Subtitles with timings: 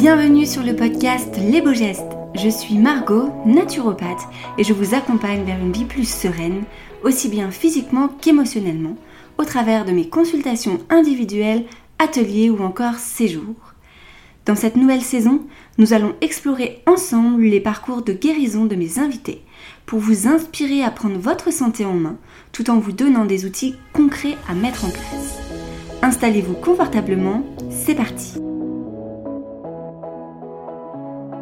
[0.00, 2.16] Bienvenue sur le podcast Les Beaux Gestes.
[2.34, 4.22] Je suis Margot, naturopathe,
[4.56, 6.62] et je vous accompagne vers une vie plus sereine,
[7.04, 8.96] aussi bien physiquement qu'émotionnellement,
[9.36, 11.66] au travers de mes consultations individuelles,
[11.98, 13.74] ateliers ou encore séjours.
[14.46, 15.42] Dans cette nouvelle saison,
[15.76, 19.42] nous allons explorer ensemble les parcours de guérison de mes invités
[19.84, 22.16] pour vous inspirer à prendre votre santé en main
[22.52, 25.40] tout en vous donnant des outils concrets à mettre en place.
[26.00, 28.40] Installez-vous confortablement, c'est parti.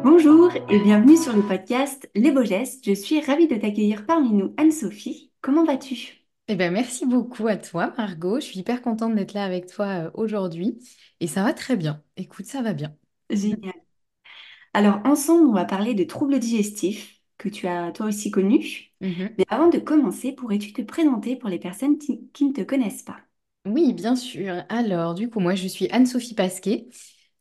[0.03, 2.85] Bonjour et bienvenue sur le podcast Les Beaux Gestes.
[2.85, 5.31] Je suis ravie de t'accueillir parmi nous, Anne-Sophie.
[5.41, 6.25] Comment vas-tu?
[6.47, 8.39] Eh ben, merci beaucoup à toi, Margot.
[8.39, 10.79] Je suis hyper contente d'être là avec toi euh, aujourd'hui
[11.19, 12.03] et ça va très bien.
[12.17, 12.95] Écoute, ça va bien.
[13.29, 13.73] Génial.
[14.73, 18.93] Alors ensemble, on va parler de troubles digestifs que tu as toi aussi connus.
[19.01, 19.29] Mhm.
[19.37, 23.03] Mais avant de commencer, pourrais-tu te présenter pour les personnes qui, qui ne te connaissent
[23.03, 23.17] pas?
[23.65, 24.63] Oui, bien sûr.
[24.69, 26.89] Alors, du coup, moi, je suis Anne-Sophie Pasquet.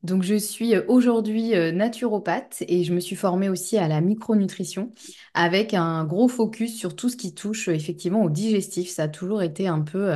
[0.04, 4.00] Donc, je suis euh, aujourd'hui euh, naturopathe et je me suis formée aussi à la
[4.00, 4.92] micronutrition
[5.34, 8.90] avec un gros focus sur tout ce qui touche euh, effectivement au digestif.
[8.90, 10.12] Ça a toujours été un peu,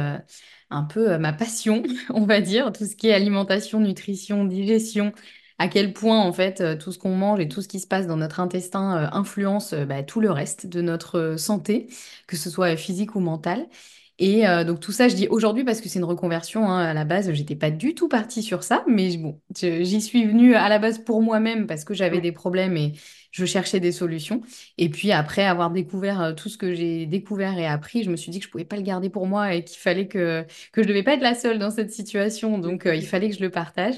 [0.70, 5.12] un peu ma passion, on va dire, tout ce qui est alimentation, nutrition, digestion.
[5.58, 8.06] À quel point, en fait, tout ce qu'on mange et tout ce qui se passe
[8.06, 11.88] dans notre intestin influence bah, tout le reste de notre santé,
[12.26, 13.66] que ce soit physique ou mentale.
[14.24, 16.64] Et euh, donc tout ça, je dis aujourd'hui parce que c'est une reconversion.
[16.70, 16.78] hein.
[16.84, 20.54] À la base, j'étais pas du tout partie sur ça, mais bon, j'y suis venue
[20.54, 22.20] à la base pour moi-même parce que j'avais Ouais.
[22.20, 22.92] des problèmes et
[23.32, 24.40] je cherchais des solutions.
[24.78, 28.16] Et puis après avoir découvert euh, tout ce que j'ai découvert et appris, je me
[28.16, 30.82] suis dit que je pouvais pas le garder pour moi et qu'il fallait que que
[30.84, 32.58] je devais pas être la seule dans cette situation.
[32.58, 33.96] Donc euh, il fallait que je le partage.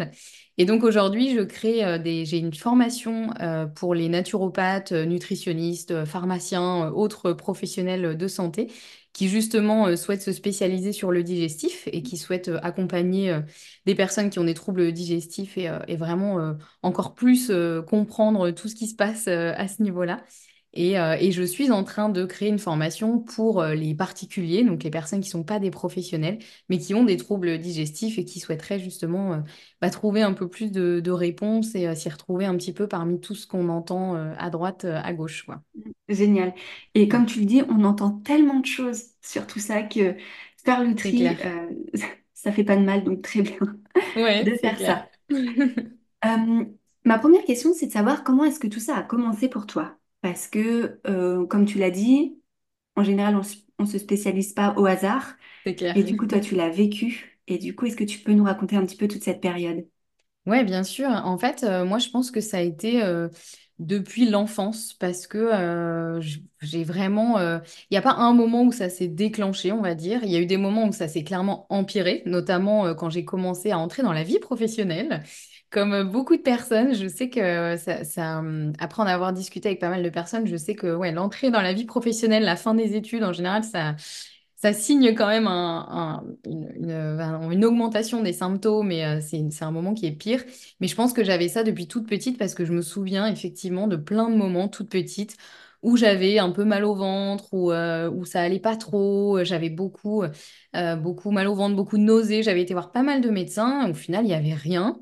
[0.56, 6.90] Et donc aujourd'hui, je crée des, j'ai une formation euh, pour les naturopathes, nutritionnistes, pharmaciens,
[6.94, 8.70] autres professionnels de santé
[9.14, 13.40] qui justement euh, souhaitent se spécialiser sur le digestif et qui souhaitent euh, accompagner euh,
[13.86, 17.52] des personnes qui ont des troubles digestifs et, vraiment encore plus
[17.86, 20.24] comprendre tout ce qui se passe à ce niveau-là.
[20.74, 24.64] Et, euh, et je suis en train de créer une formation pour euh, les particuliers,
[24.64, 28.18] donc les personnes qui ne sont pas des professionnels, mais qui ont des troubles digestifs
[28.18, 29.38] et qui souhaiteraient justement euh,
[29.80, 33.20] bah, trouver un peu plus de, de réponses et s'y retrouver un petit peu parmi
[33.20, 35.62] tout ce qu'on entend à droite, à gauche, quoi.
[36.08, 36.54] Génial.
[36.94, 40.16] Et comme tu le dis, on entend tellement de choses sur tout ça que
[40.64, 41.26] faire le tri,
[42.34, 43.58] ça fait pas de mal, donc très bien
[44.16, 45.06] Ouais, de faire clair.
[46.22, 46.36] ça.
[47.04, 49.96] Ma première question, c'est de savoir comment est-ce que tout ça a commencé pour toi?
[50.24, 52.40] Parce que, euh, comme tu l'as dit,
[52.96, 55.36] en général, on, s- on se spécialise pas au hasard.
[55.66, 55.96] C'est clair.
[55.96, 57.40] Et du coup, toi, tu l'as vécu.
[57.48, 59.86] Et du coup, est-ce que tu peux nous raconter un petit peu toute cette période?
[60.46, 61.08] Ouais, bien sûr.
[61.08, 63.28] En fait, euh, moi, je pense que ça a été euh,
[63.78, 66.20] depuis l'enfance parce que euh,
[66.60, 67.38] j'ai vraiment.
[67.38, 67.58] euh,
[67.90, 70.20] Il n'y a pas un moment où ça s'est déclenché, on va dire.
[70.24, 73.24] Il y a eu des moments où ça s'est clairement empiré, notamment euh, quand j'ai
[73.24, 75.22] commencé à entrer dans la vie professionnelle.
[75.70, 79.32] Comme euh, beaucoup de personnes, je sais que euh, ça, ça, hum, après en avoir
[79.32, 82.44] discuté avec pas mal de personnes, je sais que ouais, l'entrée dans la vie professionnelle,
[82.44, 83.96] la fin des études, en général, ça
[84.64, 89.20] ça signe quand même un- un- une, une- un- une augmentation des symptômes et euh,
[89.20, 90.42] c'est un moment qui est pire.
[90.80, 93.86] Mais je pense que j'avais ça depuis toute petite parce que je me souviens effectivement
[93.88, 95.36] de plein de moments toute petite
[95.82, 99.44] où j'avais un peu mal au ventre, où, euh, où ça allait pas trop, euh,
[99.44, 100.22] j'avais beaucoup,
[100.96, 102.42] beaucoup mal au ventre, beaucoup de nausées.
[102.42, 103.90] J'avais été voir pas mal de médecins.
[103.90, 104.98] Au final, il n'y avait rien.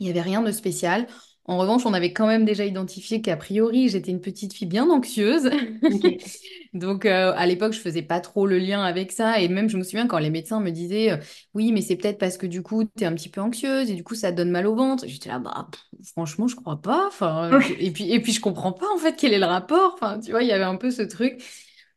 [0.00, 1.06] Il n'y avait rien de spécial.
[1.50, 4.88] En revanche, on avait quand même déjà identifié qu'a priori, j'étais une petite fille bien
[4.88, 5.50] anxieuse.
[6.74, 9.40] Donc, euh, à l'époque, je faisais pas trop le lien avec ça.
[9.40, 11.16] Et même, je me souviens quand les médecins me disaient, euh,
[11.54, 13.94] oui, mais c'est peut-être parce que du coup, tu es un petit peu anxieuse et
[13.94, 15.02] du coup, ça te donne mal au ventre.
[15.08, 17.08] J'étais là, bah, pff, franchement, je crois pas.
[17.08, 17.58] Enfin.
[17.80, 19.94] Et puis, et puis, je comprends pas, en fait, quel est le rapport.
[19.94, 21.42] Enfin, tu vois, il y avait un peu ce truc.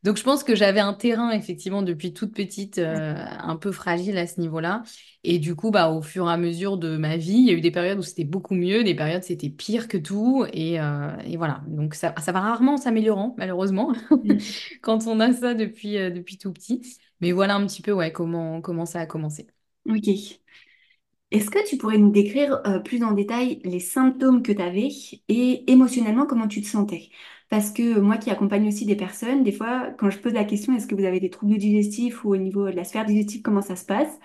[0.04, 4.18] Donc, je pense que j'avais un terrain, effectivement, depuis toute petite, euh, un peu fragile
[4.18, 4.84] à ce niveau-là.
[5.24, 7.54] Et du coup, bah, au fur et à mesure de ma vie, il y a
[7.54, 10.46] eu des périodes où c'était beaucoup mieux, des périodes où c'était pire que tout.
[10.52, 11.64] Et, euh, et voilà.
[11.68, 13.94] Donc, ça, ça va rarement en s'améliorant, malheureusement,
[14.24, 14.54] Mm.
[14.82, 16.82] quand on a ça depuis, euh, depuis tout petit.
[17.22, 19.48] Mais voilà un petit peu, ouais, comment, comment ça a commencé.
[19.86, 20.40] Ok.
[21.32, 24.90] Est-ce que tu pourrais nous décrire euh, plus en détail les symptômes que tu avais
[25.28, 27.10] et émotionnellement comment tu te sentais?
[27.54, 30.76] Parce que moi qui accompagne aussi des personnes, des fois, quand je pose la question,
[30.76, 33.62] est-ce que vous avez des troubles digestifs ou au niveau de la sphère digestive, comment
[33.62, 34.20] ça se passe?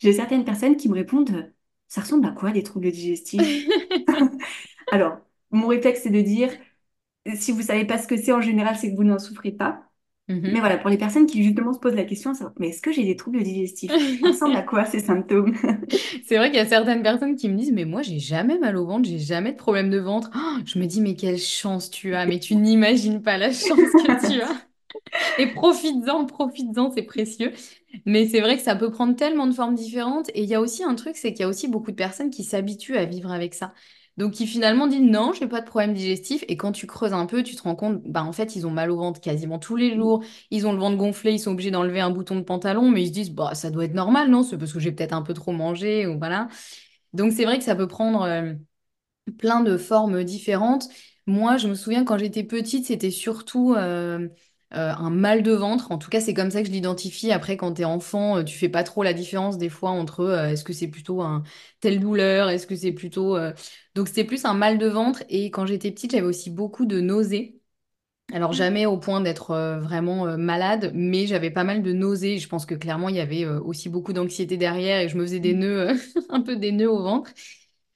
[0.00, 1.54] J'ai certaines personnes qui me répondent,
[1.88, 3.64] ça ressemble à quoi des troubles digestifs?
[4.90, 5.18] Alors,
[5.50, 6.50] mon réflexe, c'est de dire,
[7.36, 9.90] si vous savez pas ce que c'est en général, c'est que vous n'en souffrez pas.
[10.42, 10.60] Mais Mhm.
[10.60, 13.04] voilà, pour les personnes qui justement se posent la question, ça, mais est-ce que j'ai
[13.04, 13.94] des troubles digestifs?
[14.22, 15.54] Ça ressemble à quoi ces symptômes?
[16.24, 18.76] C'est vrai qu'il y a certaines personnes qui me disent, mais moi, j'ai jamais mal
[18.76, 20.30] au ventre, j'ai jamais de problème de ventre.
[20.34, 23.94] Oh, je me dis, mais quelle chance tu as, mais tu n'imagines pas la chance
[23.94, 24.56] que tu as.
[25.38, 27.52] Et profites-en, profites-en, c'est précieux.
[28.06, 30.30] Mais c'est vrai que ça peut prendre tellement de formes différentes.
[30.34, 32.30] Et il y a aussi un truc, c'est qu'il y a aussi beaucoup de personnes
[32.30, 33.74] qui s'habituent à vivre avec ça.
[34.16, 36.44] Donc, qui finalement dit non, j'ai pas de problème digestif.
[36.48, 38.70] Et quand tu creuses un peu, tu te rends compte, bah, en fait, ils ont
[38.70, 40.22] mal au ventre quasiment tous les jours.
[40.50, 43.08] Ils ont le ventre gonflé, ils sont obligés d'enlever un bouton de pantalon, mais ils
[43.08, 44.42] se disent, bah, ça doit être normal, non?
[44.44, 46.48] C'est parce que j'ai peut-être un peu trop mangé, ou voilà.
[47.12, 48.54] Donc, c'est vrai que ça peut prendre euh,
[49.38, 50.88] plein de formes différentes.
[51.26, 54.28] Moi, je me souviens quand j'étais petite, c'était surtout euh,
[54.74, 55.90] euh, un mal de ventre.
[55.92, 57.30] En tout cas, c'est comme ça que je l'identifie.
[57.32, 60.64] Après, quand t'es enfant, euh, tu fais pas trop la différence des fois entre est-ce
[60.64, 61.42] que c'est plutôt un
[61.80, 63.36] telle douleur, est-ce que c'est plutôt...
[63.94, 65.22] Donc, c'était plus un mal de ventre.
[65.28, 67.60] Et quand j'étais petite, j'avais aussi beaucoup de nausées.
[68.32, 72.38] Alors, jamais au point d'être vraiment malade, mais j'avais pas mal de nausées.
[72.38, 75.40] Je pense que clairement, il y avait aussi beaucoup d'anxiété derrière et je me faisais
[75.40, 75.92] des nœuds,
[76.30, 77.32] un peu des nœuds au ventre.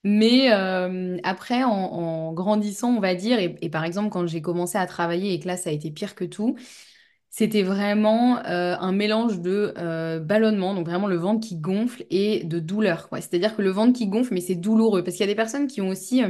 [0.05, 4.87] Mais euh, après, en, grandissant, on va dire, et, par exemple, quand j'ai commencé à
[4.87, 6.57] travailler et que là, ça a été pire que tout,
[7.31, 12.45] c'était vraiment euh, un mélange de euh, ballonnement, donc vraiment le ventre qui gonfle, et
[12.45, 13.09] de douleur.
[13.13, 15.03] C'est-à-dire que le ventre qui gonfle, mais c'est douloureux.
[15.05, 16.23] Parce qu'il y a des personnes qui ont aussi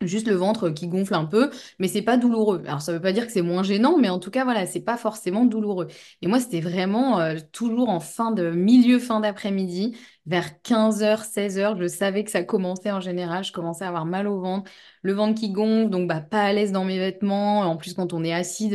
[0.00, 2.62] juste le ventre qui gonfle un peu, mais c'est pas douloureux.
[2.66, 4.80] Alors ça veut pas dire que c'est moins gênant, mais en tout cas voilà, c'est
[4.80, 5.88] pas forcément douloureux.
[6.22, 11.76] Et moi c'était vraiment euh, toujours en fin de milieu fin d'après-midi, vers 15h, 16h,
[11.80, 14.70] je savais que ça commençait en général, je commençais à avoir mal au ventre,
[15.02, 17.60] le ventre qui gonfle, donc bah pas à l'aise dans mes vêtements.
[17.60, 18.70] En plus quand on est assis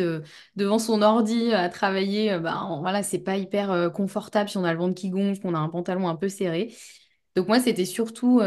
[0.55, 4.63] devant son ordi à travailler, euh, bah voilà, c'est pas hyper euh, confortable si on
[4.63, 6.73] a le ventre qui gonfle, qu'on a un pantalon un peu serré.
[7.35, 8.41] Donc moi c'était surtout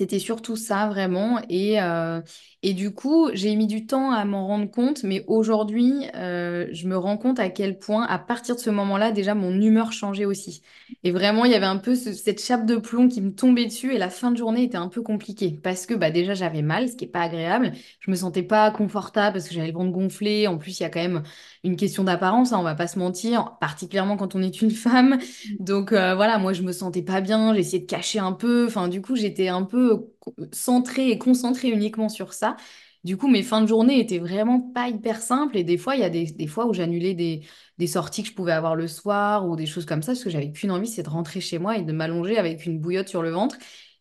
[0.00, 1.40] c'était surtout ça vraiment.
[1.50, 2.20] Et, euh,
[2.62, 6.88] et du coup, j'ai mis du temps à m'en rendre compte, mais aujourd'hui, euh, je
[6.88, 10.24] me rends compte à quel point, à partir de ce moment-là, déjà, mon humeur changeait
[10.24, 10.62] aussi.
[11.04, 13.92] Et vraiment, il y avait un peu cette chape de plomb qui me tombait dessus
[13.94, 16.88] et la fin de journée était un peu compliquée parce que bah, déjà, j'avais mal,
[16.88, 17.72] ce qui n'est pas agréable.
[18.00, 20.46] Je me sentais pas confortable parce que j'avais le ventre gonflé.
[20.46, 21.22] En plus, il y a quand même
[21.64, 25.18] une question d'apparence, hein, on va pas se mentir, particulièrement quand on est une femme.
[25.58, 28.66] Donc euh, voilà, moi, je me sentais pas bien, j'essayais de cacher un peu.
[28.66, 30.08] Enfin, du coup, j'étais un peu
[30.52, 32.56] centrée et concentrée uniquement sur ça.
[33.04, 35.56] Du coup, mes fins de journée étaient vraiment pas hyper simples.
[35.56, 37.42] Et des fois, il y a des, fois où j'annulais des,
[37.78, 40.30] des, sorties que je pouvais avoir le soir ou des choses comme ça, parce que
[40.30, 43.22] j'avais qu'une envie, c'est de rentrer chez moi et de m'allonger avec une bouillotte sur
[43.22, 43.56] le ventre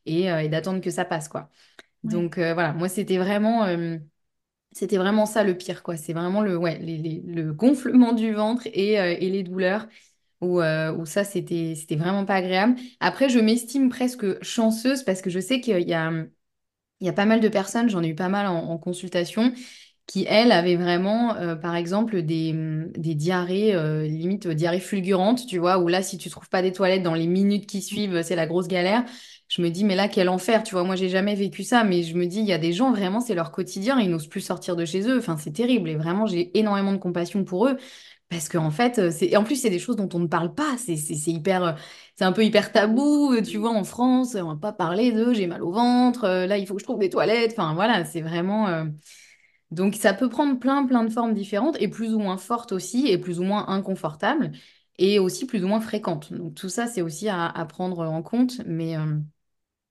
[0.05, 1.49] et, euh, d'attendre que ça passe, quoi.
[2.03, 3.97] Donc euh, voilà, moi, c'était vraiment, euh,
[4.71, 5.97] c'était vraiment ça le pire, quoi.
[5.97, 9.87] C'est vraiment le, le gonflement du ventre et, et les douleurs.
[10.41, 12.75] Où, où, ça, c'était, vraiment pas agréable.
[13.01, 16.11] Après, je m'estime presque chanceuse parce que je sais qu'il y a,
[17.01, 19.53] y a pas mal de personnes, j'en ai eu pas mal en, consultation,
[20.09, 24.79] qui, elles, avaient vraiment, euh, par exemple, des, mm, des diarrhées, euh, limite euh, diarrhées
[24.79, 27.83] fulgurantes, tu vois, où là, si tu trouves pas des toilettes dans les minutes qui
[27.83, 29.05] suivent, c'est la grosse galère.
[29.49, 32.01] Je me dis, mais là, quel enfer, tu vois, moi, j'ai jamais vécu ça, mais
[32.01, 34.41] je me dis, il y a des gens, vraiment, c'est leur quotidien, ils n'osent plus
[34.41, 37.77] sortir de chez eux, enfin, c'est terrible, et vraiment, j'ai énormément de compassion pour eux,
[38.29, 39.35] parce qu'en fait, c'est...
[39.37, 40.95] En plus, c'est des choses dont on ne parle pas, c'est
[41.27, 41.77] hyper
[42.15, 45.47] c'est un peu hyper tabou, tu vois, en France, on va pas parler de j'ai
[45.47, 48.67] mal au ventre, là il faut que je trouve des toilettes, enfin voilà, c'est vraiment...
[49.71, 53.07] Donc ça peut prendre plein plein de formes différentes et plus ou moins fortes aussi
[53.07, 54.51] et plus ou moins inconfortables
[54.97, 56.33] et aussi plus ou moins fréquentes.
[56.33, 59.17] Donc tout ça c'est aussi à, prendre en compte, mais, euh,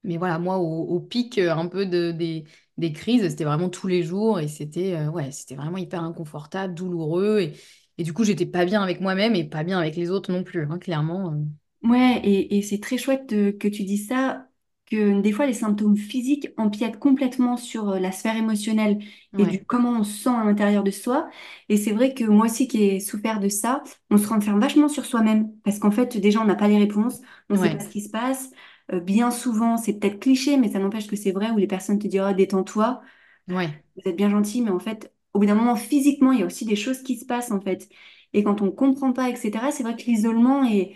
[0.03, 2.45] mais voilà, moi au, pic euh, un peu de, des,
[2.77, 6.73] des crises, c'était vraiment tous les jours et c'était euh, ouais, c'était vraiment hyper inconfortable,
[6.75, 7.53] douloureux et,
[7.97, 10.43] et du coup j'étais pas bien avec moi-même et pas bien avec les autres non
[10.43, 11.33] plus, hein, clairement.
[11.81, 14.48] Ouais, et, c'est très chouette que tu dis ça,
[14.89, 18.99] que des fois les symptômes physiques empiètent complètement sur euh, la sphère émotionnelle
[19.37, 21.29] et du comment on se sent à l'intérieur de soi.
[21.69, 24.89] Et c'est vrai que moi aussi qui ai souffert de ça, on se renferme vachement
[24.89, 27.83] sur soi-même parce qu'en fait déjà on n'a pas les réponses, on ne sait pas
[27.83, 28.51] ce qui se passe.
[28.91, 31.99] Euh, bien souvent, c'est peut-être cliché, mais ça n'empêche que c'est vrai où les personnes
[31.99, 33.01] te disent oh, détends-toi,
[33.49, 33.69] ouais.
[33.95, 36.45] vous êtes bien gentil, mais en fait au bout d'un moment physiquement il y a
[36.45, 37.89] aussi des choses qui se passent en fait.
[38.33, 40.95] Et quand on comprend pas, etc., c'est vrai que l'isolement est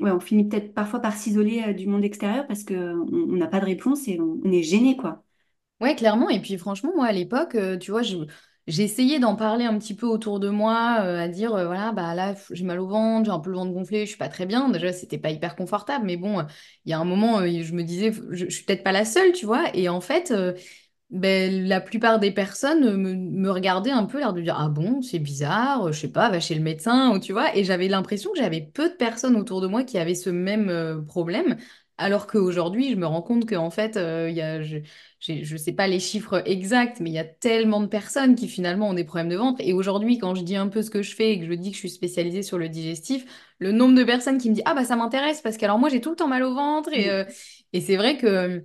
[0.00, 3.46] Ouais, on finit peut-être parfois par s'isoler euh, du monde extérieur parce que on n'a
[3.46, 5.22] pas de réponse et on, est gêné, quoi.
[5.80, 6.28] Ouais, clairement.
[6.30, 9.94] Et puis franchement, moi à l'époque, euh, tu vois, j'ai essayé d'en parler un petit
[9.94, 13.32] peu autour de moi, euh, à dire, voilà, bah là, j'ai mal au ventre, j'ai
[13.32, 14.68] un peu le ventre gonflé, je suis pas très bien.
[14.70, 16.44] Déjà, c'était pas hyper confortable, mais bon,
[16.84, 19.32] il y a un moment, je me disais, je, je suis peut-être pas la seule,
[19.32, 19.74] tu vois.
[19.74, 20.32] Et en fait,
[21.10, 25.02] ben, la plupart des personnes me, me regardaient un peu, l'air de dire, ah bon,
[25.02, 27.56] c'est bizarre, je sais pas, va chez le médecin, ou tu vois.
[27.56, 30.68] Et j'avais l'impression que j'avais peu de personnes autour de moi qui avaient ce même
[30.68, 31.56] euh, problème.
[31.98, 34.78] Alors qu'aujourd'hui, je me rends compte qu'en fait, euh, y a, je,
[35.20, 38.88] je sais pas les chiffres exacts, mais il y a tellement de personnes qui finalement
[38.90, 39.60] ont des problèmes de ventre.
[39.62, 41.70] Et aujourd'hui, quand je dis un peu ce que je fais et que je dis
[41.70, 43.26] que je suis spécialisée sur le digestif,
[43.58, 45.88] le nombre de personnes qui me disent, ah bah ça m'intéresse parce que alors moi
[45.90, 46.90] j'ai tout le temps mal au ventre.
[46.94, 47.24] Et, euh,
[47.72, 48.64] et c'est vrai que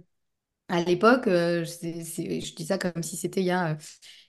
[0.67, 3.77] à l'époque, euh, je dis ça comme si c'était il y a,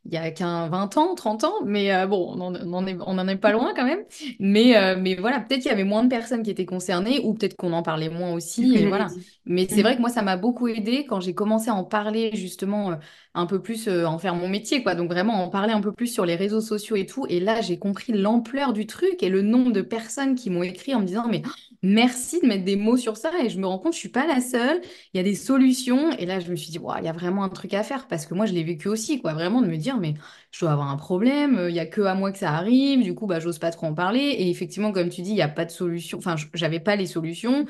[0.04, 3.18] il y a qu'un 20 ans, 30 ans, mais euh, bon, on en, est, on
[3.18, 4.00] en est pas loin quand même.
[4.38, 7.32] Mais, euh, mais voilà, peut-être qu'il y avait moins de personnes qui étaient concernées ou
[7.32, 8.76] peut-être qu'on en parlait moins aussi.
[8.76, 9.14] Et voilà.
[9.46, 12.30] Mais c'est vrai que moi, ça m'a beaucoup aidé quand j'ai commencé à en parler
[12.34, 12.98] justement
[13.34, 14.94] un peu plus, en faire mon métier, quoi.
[14.94, 17.24] Donc vraiment en parler un peu plus sur les réseaux sociaux et tout.
[17.30, 20.94] Et là, j'ai compris l'ampleur du truc et le nombre de personnes qui m'ont écrit
[20.94, 21.42] en me disant, mais
[21.82, 23.30] merci de mettre des mots sur ça.
[23.42, 24.80] Et je me rends compte, je suis pas la seule.
[25.14, 26.10] Il y a des solutions.
[26.18, 28.06] Et là, je me suis dit, Ouah, il y a vraiment un truc à faire
[28.08, 29.34] parce que moi, je l'ai vécu aussi, quoi.
[29.34, 30.14] Vraiment de me dire, mais
[30.50, 33.02] je dois avoir un problème, euh, il y a que à moi que ça arrive,
[33.02, 34.20] du coup, bah, j'ose pas trop en parler.
[34.20, 37.06] Et effectivement, comme tu dis, il n'y a pas de solution, enfin, j'avais pas les
[37.06, 37.66] solutions.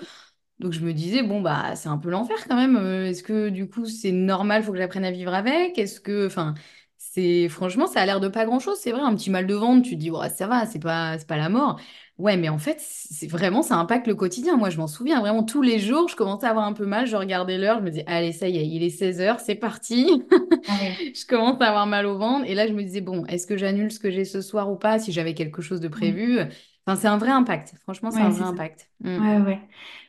[0.58, 2.76] Donc je me disais, bon, bah, c'est un peu l'enfer quand même.
[2.76, 5.78] Euh, Est-ce que du coup, c'est normal, faut que j'apprenne à vivre avec?
[5.78, 6.54] Est-ce que, enfin,
[6.96, 8.78] c'est franchement, ça a l'air de pas grand-chose.
[8.80, 11.18] C'est vrai, un petit mal de ventre, tu te dis, ouais, ça va, c'est pas,
[11.18, 11.78] c'est pas la mort.
[12.18, 14.56] Ouais, mais en fait, c'est vraiment, ça impacte le quotidien.
[14.56, 17.06] Moi, je m'en souviens vraiment tous les jours, je commençais à avoir un peu mal,
[17.06, 19.54] je regardais l'heure, je me disais, allez, ça y est, il est 16 heures, c'est
[19.54, 20.23] parti.
[20.66, 21.04] Ah ouais.
[21.14, 22.46] Je commence à avoir mal au ventre.
[22.49, 24.76] Et là, je me disais, bon, est-ce que j'annule ce que j'ai ce soir ou
[24.76, 26.16] pas, si j'avais quelque chose de Mm.
[26.16, 26.38] prévu?
[26.87, 27.75] Enfin, c'est un vrai impact.
[27.82, 28.46] Franchement, c'est un vrai ça.
[28.46, 28.90] impact.
[29.00, 29.18] Mm.
[29.18, 29.61] Ouais, ouais.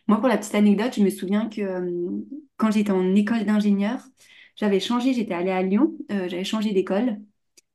[0.08, 2.22] Moi, pour la petite anecdote, je me souviens que euh,
[2.58, 4.00] quand j'étais en école d'ingénieur,
[4.56, 7.18] j'avais changé, j'étais allée à Lyon, euh, j'avais changé d'école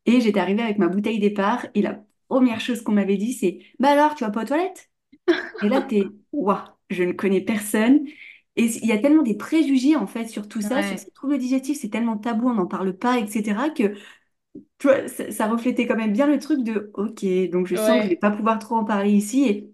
[0.07, 2.05] et j'étais arrivée avec ma bouteille départ et la
[2.37, 4.91] première chose qu'on m'avait dit, c'est Bah alors, tu vas pas aux toilettes?
[5.62, 6.59] Et là, t'es Waouh,
[6.91, 8.07] je ne connais personne.
[8.57, 11.11] Et il y a tellement des préjugés en fait sur tout ça, sur Ouais, ces
[11.12, 13.71] troubles digestifs, c'est tellement tabou, on n'en parle pas, etc.
[13.71, 13.95] que
[15.09, 18.09] ça, ça reflétait quand même bien le truc de Ok, donc je sens que je
[18.11, 19.45] vais pas pouvoir trop en parler ici.
[19.45, 19.73] Et,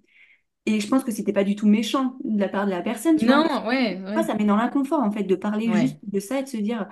[0.77, 3.17] et je pense que c'était pas du tout méchant de la part de la personne,
[3.17, 5.99] tu vois, mais Non, ouais, ouais, ça met dans l'inconfort en fait de parler juste
[6.05, 6.89] de ça et de se dire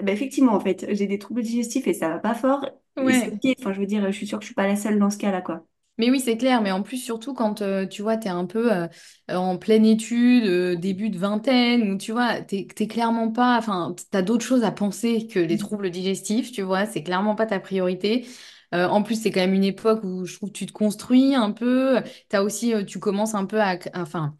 [0.00, 2.64] Ben, effectivement, en fait, j'ai des troubles digestifs et ça va pas fort.
[3.00, 4.76] Et c'est ok, enfin, je veux dire, je suis sûre que je suis pas la
[4.76, 5.66] seule dans ce cas-là, quoi.
[5.98, 6.60] Mais oui, c'est clair.
[6.60, 8.86] Mais en plus, surtout quand euh, tu vois, tu es un peu euh,
[9.28, 13.56] en pleine étude, euh, début de vingtaine, ou tu vois, t'es, t'es clairement pas.
[13.56, 17.34] Enfin, tu as d'autres choses à penser que les troubles digestifs, tu vois, c'est clairement
[17.34, 18.26] pas ta priorité.
[18.74, 21.34] Euh, en plus, c'est quand même une époque où je trouve que tu te construis
[21.34, 22.02] un peu.
[22.28, 23.78] T'as aussi, euh, tu commences un peu à.
[23.94, 24.36] Enfin,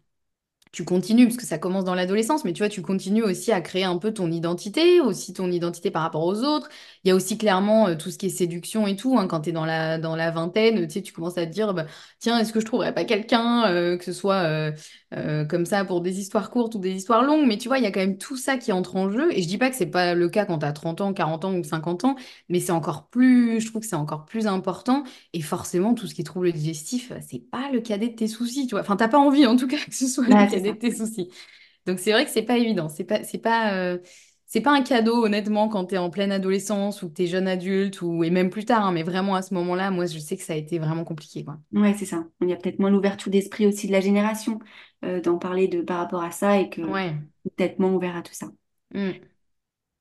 [0.77, 3.61] tu continues, parce que ça commence dans l'adolescence, mais tu vois, tu continues aussi à
[3.61, 6.69] créer un peu ton identité, aussi ton identité par rapport aux autres.
[7.07, 9.41] Il y a aussi clairement euh, tout ce qui est séduction et tout, hein, quand
[9.41, 11.85] tu es dans la, dans la vingtaine, tu sais, tu commences à te dire, bah,
[12.19, 14.71] tiens, est-ce que je trouverais pas quelqu'un, euh, que ce soit euh,
[15.13, 17.83] euh, comme ça pour des histoires courtes ou des histoires longues, mais tu vois, il
[17.83, 19.75] y a quand même tout ça qui entre en jeu, et je dis pas que
[19.75, 22.15] c'est pas le cas quand tu as 30 ans, 40 ans ou 50 ans,
[22.49, 26.13] mais c'est encore plus, je trouve que c'est encore plus important, et forcément, tout ce
[26.15, 28.81] qui est trouble digestif, c'est pas le cadet de tes soucis, tu vois.
[28.81, 30.73] Enfin, t'as pas envie, en tout cas, que ce soit le Bah, cadet ça.
[30.73, 31.29] de tes soucis.
[31.85, 32.89] Donc, c'est vrai que c'est pas évident.
[32.89, 33.97] C'est pas, c'est pas, euh,
[34.47, 38.01] c'est pas un cadeau, honnêtement, quand t'es en pleine adolescence ou que t'es jeune adulte
[38.01, 40.43] ou, et même plus tard, hein, mais vraiment à ce moment-là, moi, je sais que
[40.43, 41.59] ça a été vraiment compliqué, quoi.
[41.73, 42.25] Ouais, c'est ça.
[42.41, 44.59] Il y a peut-être moins l'ouverture d'esprit aussi de la génération
[45.03, 47.13] euh, d'en parler de, par rapport à ça et que Ouais.
[47.57, 48.47] peut-être moins ouvert à tout ça.
[48.93, 49.27] Mm.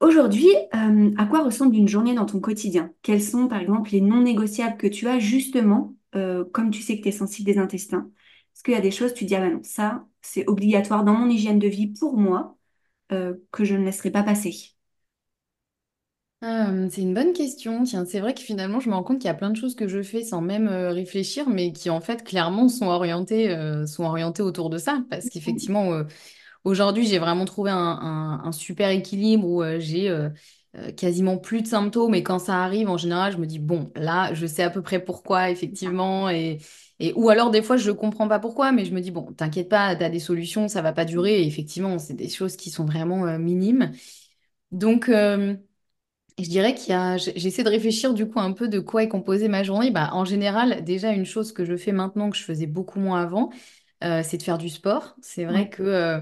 [0.00, 2.93] Aujourd'hui, euh, à quoi ressemble une journée dans ton quotidien?
[3.03, 6.99] Quels sont, par exemple, les non négociables que tu as justement, euh, comme tu sais
[6.99, 8.11] que tu es sensible des intestins?
[8.55, 11.15] Est-ce qu'il y a des choses, tu dis, ah ben non, ça, c'est obligatoire dans
[11.15, 12.55] mon hygiène de vie pour moi,
[13.08, 14.72] que je ne laisserai pas passer?
[16.44, 17.82] Euh, c'est une bonne question.
[17.84, 19.75] Tiens, c'est vrai que finalement, je me rends compte qu'il y a plein de choses
[19.75, 23.86] que je fais sans même euh, réfléchir, mais qui en fait clairement sont orientées, euh,
[23.86, 25.02] sont orientées autour de ça.
[25.08, 26.04] Parce qu'effectivement, euh,
[26.64, 30.30] aujourd'hui, j'ai vraiment trouvé un, un- un super équilibre où euh, j'ai euh,
[30.76, 32.14] euh, quasiment plus de symptômes.
[32.14, 34.82] Et quand ça arrive, en général, je me dis, bon, là, je sais à peu
[34.82, 36.30] près pourquoi, effectivement.
[36.30, 36.58] Et,
[37.00, 39.33] et, ou alors, des fois, je ne comprends pas pourquoi, mais je me dis, bon,
[39.33, 41.43] t'inquiète pas, tu as des solutions, ça va pas durer.
[41.43, 43.93] Et effectivement, c'est des choses qui sont vraiment euh, minimes.
[44.73, 45.57] Donc, euh,
[46.38, 49.09] je dirais qu'il y a, j'essaie de réfléchir du coup un peu de quoi est
[49.09, 49.91] composée ma journée.
[49.91, 53.23] Bah, en général, déjà une chose que je fais maintenant que je faisais beaucoup moins
[53.23, 53.50] avant,
[54.05, 55.17] euh, c'est de faire du sport.
[55.23, 55.71] C'est vrai Ouais.
[55.71, 56.21] que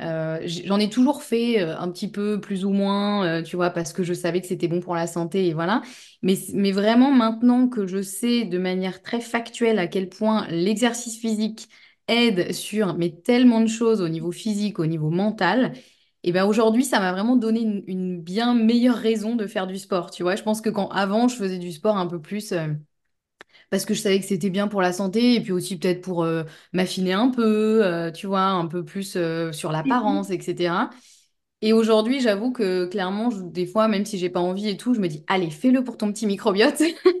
[0.00, 3.70] euh, j'en ai toujours fait euh, un petit peu plus ou moins, euh, tu vois,
[3.70, 5.82] parce que je savais que c'était bon pour la santé et voilà.
[6.22, 11.18] Mais, mais vraiment maintenant que je sais de manière très factuelle à quel point l'exercice
[11.18, 11.68] physique
[12.06, 15.72] aide sur mais tellement de choses au niveau physique, au niveau mental.
[16.24, 19.78] Et ben aujourd'hui, ça m'a vraiment donné une, une bien meilleure raison de faire du
[19.78, 20.10] sport.
[20.10, 22.68] Tu vois, je pense que quand avant, je faisais du sport un peu plus euh,
[23.70, 26.22] parce que je savais que c'était bien pour la santé et puis aussi peut-être pour
[26.24, 30.90] euh, m'affiner un peu, euh, tu vois, un peu plus euh, sur l'apparence, etc.
[31.62, 34.94] Et aujourd'hui, j'avoue que clairement, je- des fois, même si j'ai pas envie et tout,
[34.94, 36.82] je me dis, allez, fais-le pour ton petit microbiote.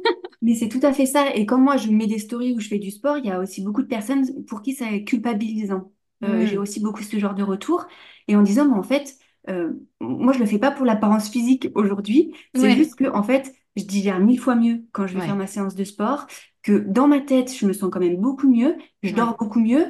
[0.42, 1.34] Mais c'est tout à fait ça.
[1.34, 3.40] Et comme moi, je mets des stories où je fais du sport, il y a
[3.40, 5.92] aussi beaucoup de personnes pour qui ça est culpabilisant.
[6.24, 7.86] Euh, j'ai aussi beaucoup ce genre de retour.
[8.28, 9.16] Et en disant, mais en fait,
[9.48, 12.34] euh, moi, je le fais pas pour l'apparence physique aujourd'hui.
[12.54, 15.36] C'est Ouais, juste que, en fait, je digère mille fois mieux quand je vais faire
[15.36, 16.26] ma séance de sport,
[16.62, 19.60] que dans ma tête, je me sens quand même beaucoup mieux, je ouais, dors beaucoup
[19.60, 19.86] mieux.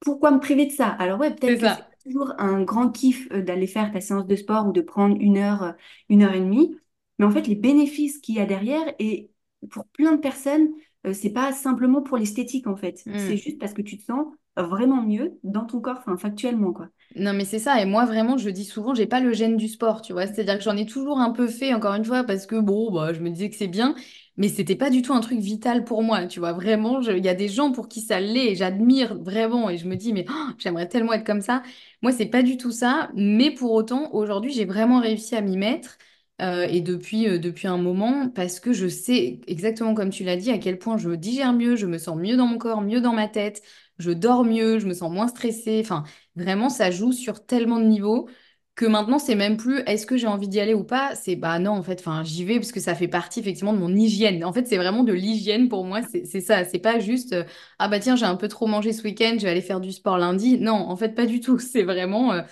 [0.00, 0.88] Pourquoi me priver de ça?
[0.88, 4.26] Alors ouais, peut-être c'est que c'est toujours un grand kiff euh, d'aller faire ta séance
[4.26, 5.72] de sport ou de prendre une heure, euh,
[6.08, 6.76] une heure et demie.
[7.18, 9.30] mais en fait, les bénéfices qu'il y a derrière, et
[9.70, 10.68] pour plein de personnes,
[11.06, 13.08] euh, c'est pas simplement pour l'esthétique, en fait.
[13.16, 13.38] C'est Hmm.
[13.38, 16.88] juste parce que tu te sens vraiment mieux dans ton corps, enfin, factuellement, quoi.
[17.16, 17.80] Non, mais c'est ça.
[17.80, 20.26] Et moi, vraiment, je dis souvent, j'ai pas le gène du sport, tu vois.
[20.26, 23.12] C'est-à-dire que j'en ai toujours un peu fait, encore une fois, parce que bon, bah,
[23.12, 23.94] je me disais que c'est bien,
[24.36, 26.52] mais c'était pas du tout un truc vital pour moi, tu vois.
[26.52, 29.86] Vraiment, il y a des gens pour qui ça l'est, et j'admire vraiment, et je
[29.86, 31.62] me dis, mais oh, j'aimerais tellement être comme ça.
[32.02, 35.56] Moi, c'est pas du tout ça, mais pour autant, aujourd'hui, j'ai vraiment réussi à m'y
[35.56, 35.98] mettre.
[36.42, 40.36] euh, et depuis, euh, depuis un moment, parce que je sais exactement comme tu l'as
[40.36, 43.00] dit, à quel point je digère mieux, je me sens mieux dans mon corps, mieux
[43.00, 43.62] dans ma tête,
[43.98, 45.80] je dors mieux, je me sens moins stressée.
[45.84, 46.04] Enfin,
[46.36, 48.28] Vraiment, ça joue sur tellement de niveaux
[48.74, 51.14] que maintenant, c'est même plus est-ce que j'ai envie d'y aller ou pas?
[51.14, 53.78] C'est bah non, en fait, enfin, j'y vais parce que ça fait partie effectivement de
[53.78, 54.44] mon hygiène.
[54.44, 56.64] En fait, c'est vraiment de l'hygiène pour moi, c'est ça.
[56.64, 57.44] C'est pas juste euh,
[57.78, 59.92] ah bah tiens, j'ai un peu trop mangé ce week-end, je vais aller faire du
[59.92, 60.58] sport lundi.
[60.58, 61.58] Non, en fait, pas du tout.
[61.60, 62.42] C'est vraiment euh,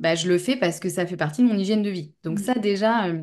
[0.00, 2.14] bah, je le fais parce que ça fait partie de mon hygiène de vie.
[2.24, 3.06] Donc, ça, déjà.
[3.08, 3.22] euh,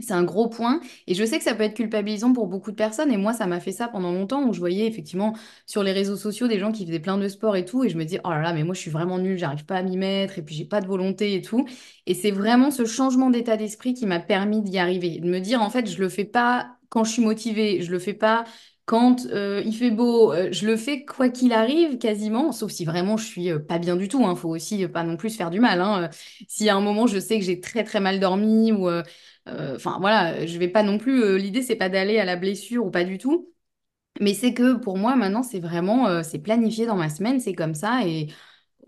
[0.00, 0.80] c'est un gros point.
[1.06, 3.12] Et je sais que ça peut être culpabilisant pour beaucoup de personnes.
[3.12, 5.34] Et moi ça m'a fait ça pendant longtemps où je voyais effectivement
[5.66, 7.84] sur les réseaux sociaux des gens qui faisaient plein de sport et tout.
[7.84, 9.76] Et je me dis oh là là mais moi je suis vraiment nulle, j'arrive pas
[9.76, 11.66] à m'y mettre et puis j'ai pas de volonté et tout.
[12.06, 15.62] Et c'est vraiment ce changement d'état d'esprit qui m'a permis d'y arriver, de me dire
[15.62, 18.44] en fait je le fais pas quand je suis motivée, je le fais pas
[18.86, 22.86] quand euh, il fait beau, euh, je le fais quoi qu'il arrive quasiment, sauf si
[22.86, 24.34] vraiment je suis euh, pas bien du tout, hein.
[24.34, 26.08] Faut aussi pas non plus faire du mal, hein.
[26.48, 28.88] Si à un moment je sais que j'ai très très mal dormi ou
[29.76, 31.22] Enfin voilà, je vais pas non plus.
[31.22, 33.48] euh, l'idée c'est pas d'aller à la blessure ou pas du tout,
[34.20, 37.54] mais c'est que pour moi maintenant c'est vraiment euh, c'est planifié dans ma semaine, c'est
[37.54, 38.28] comme ça et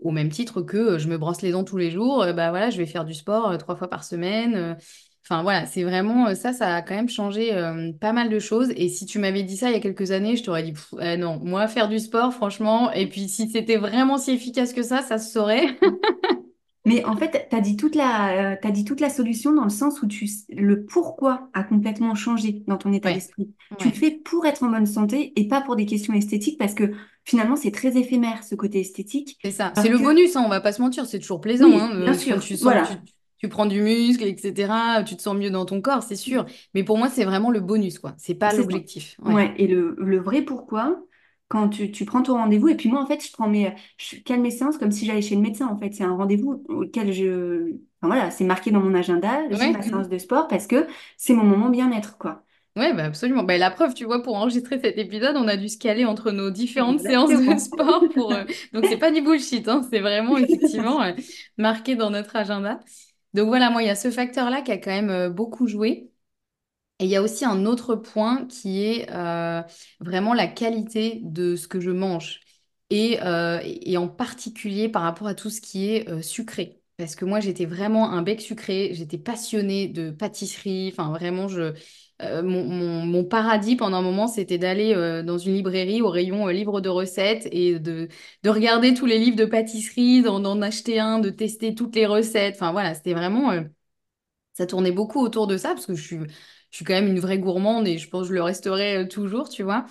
[0.01, 2.49] au même titre que euh, je me brosse les dents tous les jours, euh, bah
[2.49, 4.55] voilà, je vais faire du sport euh, trois fois par semaine.
[4.55, 4.75] euh.
[5.29, 8.39] Enfin voilà, c'est vraiment euh, ça, ça a quand même changé euh, pas mal de
[8.39, 8.71] choses.
[8.75, 11.17] Et si tu m'avais dit ça il y a quelques années, je t'aurais dit euh,
[11.17, 12.91] non, moi faire du sport franchement.
[12.93, 15.67] Et puis si c'était vraiment si efficace que ça, ça se saurait.
[16.85, 19.63] Mais en fait, tu as dit toute la, euh, t'as dit toute la solution dans
[19.63, 23.53] le sens où tu, le pourquoi a complètement changé dans ton état Ouais, d'esprit.
[23.77, 26.73] Tu le fais pour être en bonne santé et pas pour des questions esthétiques parce
[26.73, 26.91] que
[27.23, 29.37] finalement, c'est très éphémère ce côté esthétique.
[29.43, 29.73] C'est ça.
[29.75, 32.39] C'est le bonus, hein, on va pas se mentir, c'est toujours plaisant, hein, bien sûr,
[32.39, 32.83] tu sens tu, voilà,
[33.37, 36.45] tu prends du muscle, etc., tu te sens mieux dans ton corps, c'est sûr.
[36.73, 38.13] Mais pour moi, c'est vraiment le bonus, quoi.
[38.17, 39.17] C'est pas l'objectif.
[39.23, 39.33] Ouais.
[39.33, 41.03] Ouais, et le, le vrai pourquoi,
[41.51, 44.17] quand tu, tu prends ton rendez-vous, et puis moi, en fait, je prends mes, je
[44.17, 45.93] cale mes séances comme si j'allais chez le médecin, en fait.
[45.93, 49.81] C'est un rendez-vous auquel je, enfin, voilà, c'est marqué dans mon agenda, j'ai Ouais, ma
[49.83, 50.87] séance de sport parce que
[51.17, 52.43] c'est mon moment bien-être, quoi.
[52.77, 53.43] ouais, bah absolument.
[53.43, 56.31] Bah, la preuve, tu vois, pour enregistrer cet épisode, on a dû se caler entre
[56.31, 57.57] nos différentes séances de Exactement.
[57.57, 58.33] sport pour.
[58.33, 61.13] euh, Donc, c'est pas du bullshit, hein, c'est vraiment effectivement euh,
[61.57, 62.79] marqué dans notre agenda.
[63.33, 66.10] Donc voilà, moi, il y a ce facteur-là qui a quand même euh, beaucoup joué.
[67.01, 69.63] Et il y a aussi un autre point qui est euh,
[70.01, 72.41] vraiment la qualité de ce que je mange.
[72.91, 76.81] Et, euh, et en particulier par rapport à tout ce qui est euh, sucré.
[76.97, 80.89] Parce que moi, j'étais vraiment un bec sucré, j'étais passionnée de pâtisserie.
[80.93, 81.73] Enfin, vraiment, je,
[82.21, 82.63] mon,
[83.05, 84.93] mon- paradis pendant un moment, c'était d'aller
[85.25, 88.07] dans une librairie au rayon livres de recettes et de,
[88.43, 92.55] de regarder tous les livres de pâtisserie, d'en acheter un, de tester toutes les recettes.
[92.57, 93.51] Enfin, voilà, c'était vraiment...
[94.53, 96.17] ça tournait beaucoup autour de ça, parce que je suis,
[96.71, 99.07] je suis quand même une vraie gourmande et je pense que je le resterai euh,
[99.07, 99.85] toujours, tu vois.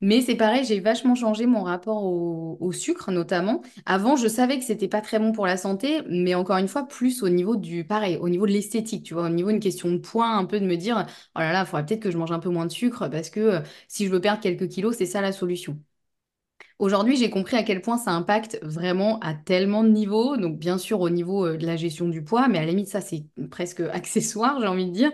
[0.00, 3.62] Mais c'est pareil, j'ai vachement changé mon rapport au, sucre, notamment.
[3.86, 6.88] Avant, je savais que c'était pas très bon pour la santé, mais encore une fois,
[6.88, 9.92] plus au niveau du, pareil, au niveau de l'esthétique, tu vois, au niveau d'une question
[9.92, 11.06] de poids, un peu de me dire,
[11.36, 13.30] oh là là, il faudrait peut-être que je mange un peu moins de sucre, parce
[13.30, 15.78] que euh, si je veux perdre quelques kilos, c'est ça la solution.
[16.78, 20.36] Aujourd'hui, j'ai compris à quel point ça impacte vraiment à tellement de niveaux.
[20.36, 22.88] Donc, bien sûr, au niveau euh, de la gestion du poids, mais à la limite,
[22.88, 25.12] ça, c'est presque accessoire, j'ai envie de dire.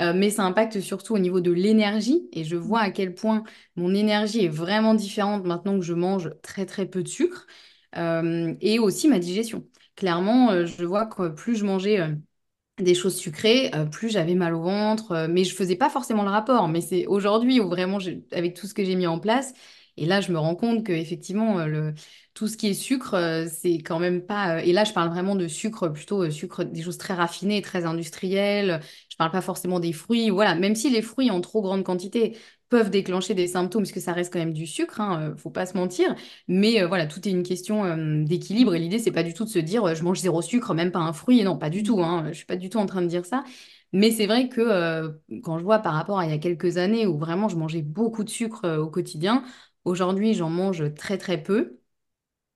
[0.00, 2.28] Euh, mais ça impacte surtout au niveau de l'énergie.
[2.32, 3.44] Et je vois à quel point
[3.76, 7.46] mon énergie est vraiment différente maintenant que je mange très, très peu de sucre.
[7.96, 9.66] Euh, et aussi ma digestion.
[9.96, 12.00] Clairement, euh, je vois que plus je mangeais.
[12.78, 16.68] des choses sucrées, plus j'avais mal au ventre, mais je faisais pas forcément le rapport.
[16.68, 17.98] Mais c'est aujourd'hui où vraiment,
[18.32, 19.52] avec tout ce que j'ai mis en place,
[19.96, 21.58] et là, je me rends compte que effectivement,
[22.34, 24.62] tout ce qui est sucre, c'est quand même pas.
[24.64, 28.80] et là, je parle vraiment de sucre, plutôt sucre, des choses très raffinées, très industrielles.
[29.14, 30.28] Je parle pas forcément des fruits.
[30.30, 32.36] Voilà, même si les fruits en trop grande quantité
[32.68, 35.50] peuvent déclencher des symptômes, parce que ça reste quand même du sucre, hein, euh, faut
[35.50, 36.16] pas se mentir.
[36.48, 39.44] Mais euh, voilà, tout est une question euh, d'équilibre et l'idée, c'est pas du tout
[39.44, 41.44] de se dire je mange zéro sucre, même pas un fruit.
[41.44, 42.02] Non, pas du tout.
[42.02, 43.44] Hein, je suis pas du tout en train de dire ça.
[43.92, 47.06] Mais c'est vrai que quand je vois par rapport à il y a quelques années
[47.06, 49.44] où vraiment je mangeais beaucoup de sucre au quotidien,
[49.84, 51.78] aujourd'hui j'en mange très très peu.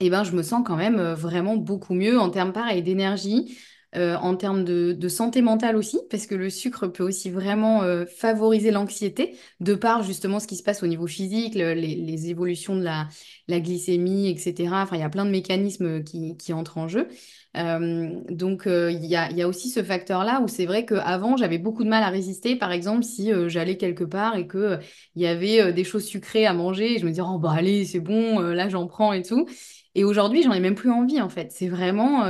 [0.00, 3.58] Et ben, je me sens quand même vraiment beaucoup mieux en termes pareil d'énergie.
[3.96, 8.04] Euh, en termes de, santé mentale aussi, parce que le sucre peut aussi vraiment euh,
[8.04, 12.76] favoriser l'anxiété, de par justement ce qui se passe au niveau physique, le- les, évolutions
[12.76, 13.08] de la,
[13.48, 14.82] glycémie, etc.
[14.82, 17.08] Enfin, il y a plein de mécanismes qui, entrent en jeu.
[17.56, 21.88] Euh, donc, il y a, aussi ce facteur-là où c'est vrai qu'avant, j'avais beaucoup de
[21.88, 22.56] mal à résister.
[22.56, 24.76] Par exemple, si j'allais quelque part et euh,
[25.14, 28.00] il y avait des choses sucrées à manger, je me disais, oh bah allez, c'est
[28.00, 29.48] bon, là j'en prends et tout.
[29.94, 31.52] Et aujourd'hui, j'en ai même plus envie, en fait.
[31.52, 32.26] C'est vraiment,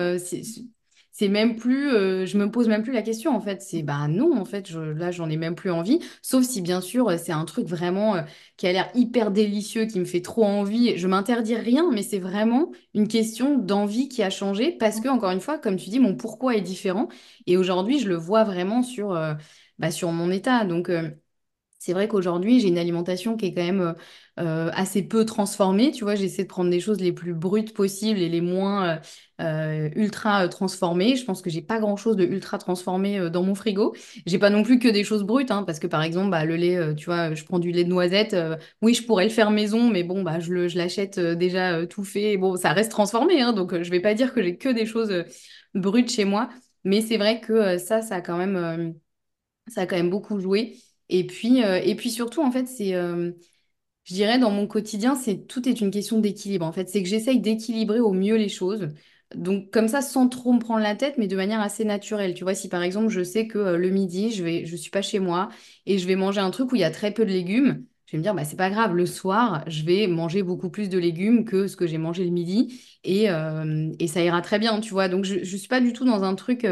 [1.18, 3.60] c'est même plus, euh, je me pose même plus la question, en fait.
[3.60, 5.98] C'est, bah non, en fait, là, j'en ai même plus envie.
[6.22, 8.22] Sauf si, bien sûr, euh, c'est un truc vraiment euh,
[8.56, 10.96] qui a l'air hyper délicieux, qui me fait trop envie.
[10.96, 15.30] Je m'interdis rien, mais c'est vraiment une question d'envie qui a changé parce que, encore
[15.32, 17.08] une fois, comme tu dis, mon pourquoi est différent.
[17.46, 19.08] Et aujourd'hui, je le vois vraiment sur,
[19.78, 20.64] bah, sur mon état.
[20.64, 20.90] Donc,
[21.88, 23.92] c'est vrai qu'aujourd'hui, j'ai une alimentation qui est quand même euh,
[24.40, 25.90] euh, assez peu transformée.
[25.90, 29.00] Tu vois, j'essaie de prendre des choses les plus brutes possibles et les moins
[29.40, 31.16] euh, ultra transformées.
[31.16, 33.94] Je pense que j'ai pas grand-chose de ultra transformé dans mon frigo.
[34.26, 36.56] J'ai pas non plus que des choses brutes, hein, parce que par exemple, bah, le
[36.56, 38.36] lait, tu vois, je prends du lait de noisette.
[38.82, 42.36] oui, je pourrais le faire maison, mais bon, bah, je je l'achète déjà tout fait.
[42.36, 45.24] Bon, ça reste transformé, hein, donc je vais pas dire que j'ai que des choses
[45.74, 46.50] brutes chez moi.
[46.84, 48.94] Mais c'est vrai que ça, ça a quand même.
[49.68, 50.76] ça a quand même beaucoup joué.
[51.08, 53.32] Et puis, euh, et puis surtout, en fait, c'est, euh,
[54.04, 56.66] je dirais, dans mon quotidien, c'est tout est une question d'équilibre.
[56.66, 58.88] En fait, c'est que j'essaye d'équilibrer au mieux les choses.
[59.34, 62.34] Donc, comme ça, sans trop me prendre la tête, mais de manière assez naturelle.
[62.34, 64.90] Tu vois, si par exemple, je sais que euh, le midi, je vais, je suis
[64.90, 65.50] pas chez moi
[65.86, 68.12] et je vais manger un truc où il y a très peu de légumes, je
[68.12, 70.98] vais me dire, bah, c'est pas grave, le soir, je vais manger beaucoup plus de
[70.98, 73.26] légumes que ce que j'ai mangé le midi et,
[73.98, 75.08] et ça ira très bien, tu vois.
[75.08, 76.66] Donc, je, je suis pas du tout dans un truc.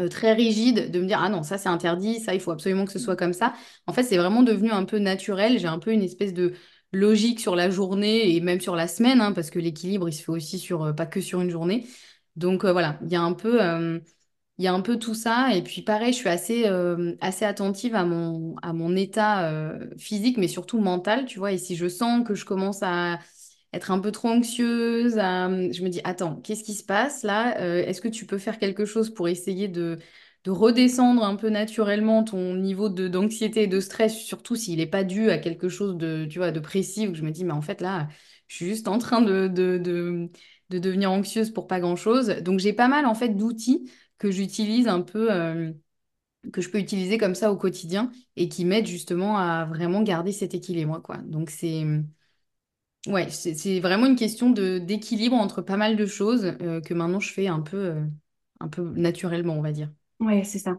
[0.00, 2.84] Euh, très rigide de me dire ah non ça c'est interdit ça il faut absolument
[2.84, 3.54] que ce soit comme ça.
[3.86, 5.58] En fait c'est vraiment devenu un peu naturel.
[5.58, 6.54] J'ai un peu une espèce de
[6.92, 10.22] logique sur la journée et même sur la semaine hein, parce que l'équilibre il se
[10.22, 11.86] fait aussi sur euh, pas que sur une journée.
[12.36, 13.60] Donc euh, voilà il y a un peu
[14.58, 15.54] il y a un peu tout ça.
[15.54, 16.64] Et puis pareil je suis assez
[17.20, 19.50] assez attentive à mon à mon état
[19.98, 21.52] physique mais surtout mental tu vois.
[21.52, 23.18] Et si je sens que je commence à
[23.72, 25.18] être un peu trop anxieuse.
[25.18, 27.58] à- Je me dis, attends, qu'est-ce qui se passe là?
[27.60, 29.98] Euh, est-ce que tu peux faire quelque chose pour essayer de,
[30.44, 35.04] de redescendre un peu naturellement ton niveau d'anxiété et de stress, surtout s'il n'est pas
[35.04, 37.80] dû à quelque chose de, tu vois, de précis, je me dis, mais en fait
[37.80, 38.08] là,
[38.46, 40.30] je suis juste en train de, de, de,
[40.70, 42.28] de devenir anxieuse pour pas grand-chose.
[42.42, 45.72] Donc j'ai pas mal en fait d'outils que j'utilise un peu, euh,
[46.52, 50.32] que je peux utiliser comme ça au quotidien et qui m'aident justement à vraiment garder
[50.32, 51.18] cet équilibre, quoi.
[51.18, 51.84] Donc c'est...
[53.08, 57.20] Ouais, c'est vraiment une question de d'équilibre entre pas mal de choses euh, que maintenant
[57.20, 58.04] je fais un peu, euh,
[58.60, 59.90] un peu naturellement, on va dire.
[60.20, 60.78] Ouais, c'est ça.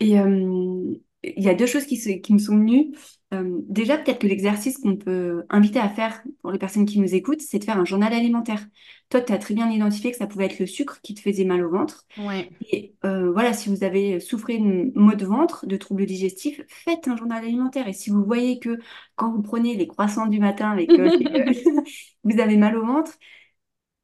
[0.00, 0.94] Et euh,
[1.24, 2.94] il y a deux choses qui, qui me sont venues.
[3.34, 7.14] Euh, déjà, peut-être que l'exercice qu'on peut inviter à faire pour les personnes qui nous
[7.14, 8.66] écoutent, c'est de faire un journal alimentaire.
[9.10, 11.44] Toi, tu as très bien identifié que ça pouvait être le sucre qui te faisait
[11.44, 12.06] mal au ventre.
[12.16, 12.50] Ouais.
[12.70, 17.06] Et euh, voilà, si vous avez souffré de maux de ventre, de troubles digestifs, faites
[17.08, 17.86] un journal alimentaire.
[17.86, 18.78] Et si vous voyez que
[19.16, 21.10] quand vous prenez les croissants du matin avec euh,
[22.24, 23.12] vous avez mal au ventre,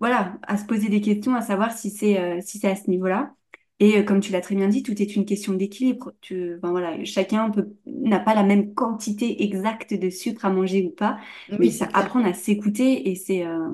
[0.01, 2.91] voilà, à se poser des questions, à savoir si c'est euh, si c'est à ce
[2.91, 3.35] niveau-là.
[3.81, 6.13] Et euh, comme tu l'as très bien dit, tout est une question d'équilibre.
[6.21, 7.51] Tu, enfin, voilà, chacun
[7.87, 11.19] n'a pas la même quantité exacte de sucre à manger ou pas,
[11.59, 13.71] mais Oui, ça apprendre à s'écouter et c'est euh,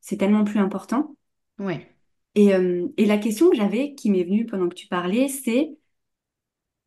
[0.00, 1.16] c'est tellement plus important.
[1.58, 1.96] Ouais.
[2.34, 5.76] Et, euh, et la question que j'avais, qui m'est venue pendant que tu parlais, c'est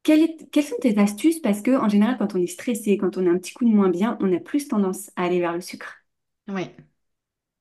[0.03, 1.39] quelle est- quelles sont tes astuces?
[1.41, 3.69] Parce que en général, quand on est stressé, quand on a un petit coup de
[3.75, 5.95] moins bien, on a plus tendance à aller vers le sucre.
[6.47, 6.75] Ouais.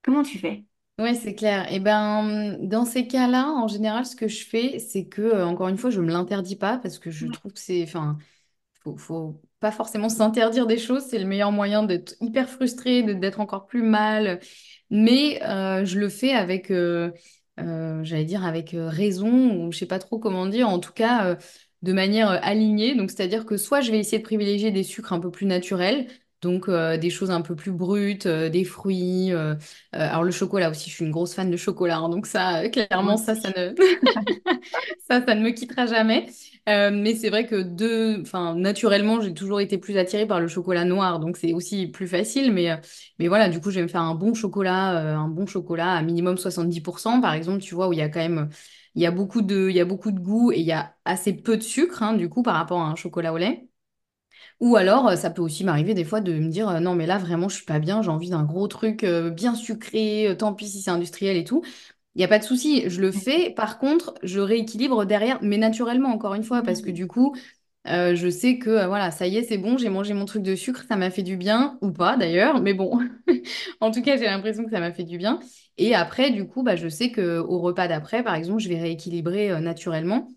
[0.03, 0.65] Comment tu fais?
[0.99, 1.71] Ouais, c'est clair.
[1.73, 5.67] Et ben, dans ces cas-là, en général, ce que je fais, c'est que, euh, encore
[5.67, 8.17] une fois, je me l'interdis pas parce que je trouve que c'est, enfin,
[8.83, 11.05] faut, faut pas forcément s'interdire des choses.
[11.05, 14.41] C'est le meilleur moyen d'être hyper frustré, de- d'être encore plus mal.
[14.91, 17.13] Mais euh, je le fais avec, euh,
[17.61, 20.93] euh, j'allais dire, avec euh, raison, ou je sais pas trop comment dire, en tout
[20.93, 21.37] cas, euh,
[21.83, 22.95] de manière euh, alignée.
[22.97, 26.09] Donc, c'est-à-dire que soit je vais essayer de privilégier des sucres un peu plus naturels.
[26.45, 29.33] Donc, euh, des choses un peu plus brutes, euh, des fruits.
[29.33, 29.55] euh,
[29.93, 31.97] alors, le chocolat aussi, je suis une grosse fan de chocolat.
[31.99, 32.09] hein.
[32.11, 33.75] donc, ça, clairement, ça, ça ne,
[35.09, 36.27] ça, ça ne me quittera jamais.
[36.67, 40.85] Mais c'est vrai que de, enfin, naturellement, j'ai toujours été plus attirée par le chocolat
[40.85, 42.53] noir, donc c'est aussi plus facile.
[42.53, 42.71] Mais,
[43.19, 46.03] mais voilà, du coup, je vais me faire un bon chocolat, un bon chocolat à
[46.03, 48.49] minimum 70%, par exemple, tu vois, où il y a quand même,
[48.95, 50.95] il y a beaucoup de, il y a beaucoup de goût et il y a
[51.05, 53.69] assez peu de sucre, hein, du coup, par rapport à un chocolat au lait.
[54.65, 57.07] Ou alors, euh, ça peut aussi m'arriver des fois de me dire, euh, non, mais
[57.07, 60.55] là, vraiment, je suis pas bien, j'ai envie d'un gros truc euh, bien sucré, tant
[60.55, 61.63] pis si c'est industriel et tout.
[62.15, 63.51] Il n'y a pas de souci, je le fais.
[63.53, 67.35] Par contre, je rééquilibre derrière, mais naturellement, encore une fois, parce que du coup,
[67.89, 70.43] euh, je sais que euh, voilà, ça y est, c'est bon, j'ai mangé mon truc
[70.43, 73.01] de sucre, ça m'a fait du bien, ou pas d'ailleurs, mais bon,
[73.81, 75.41] en tout cas, j'ai l'impression que ça m'a fait du bien.
[75.79, 78.81] Et après, du coup, bah, je sais que au repas d'après, par exemple, je vais
[78.81, 80.29] rééquilibrer euh, naturellement.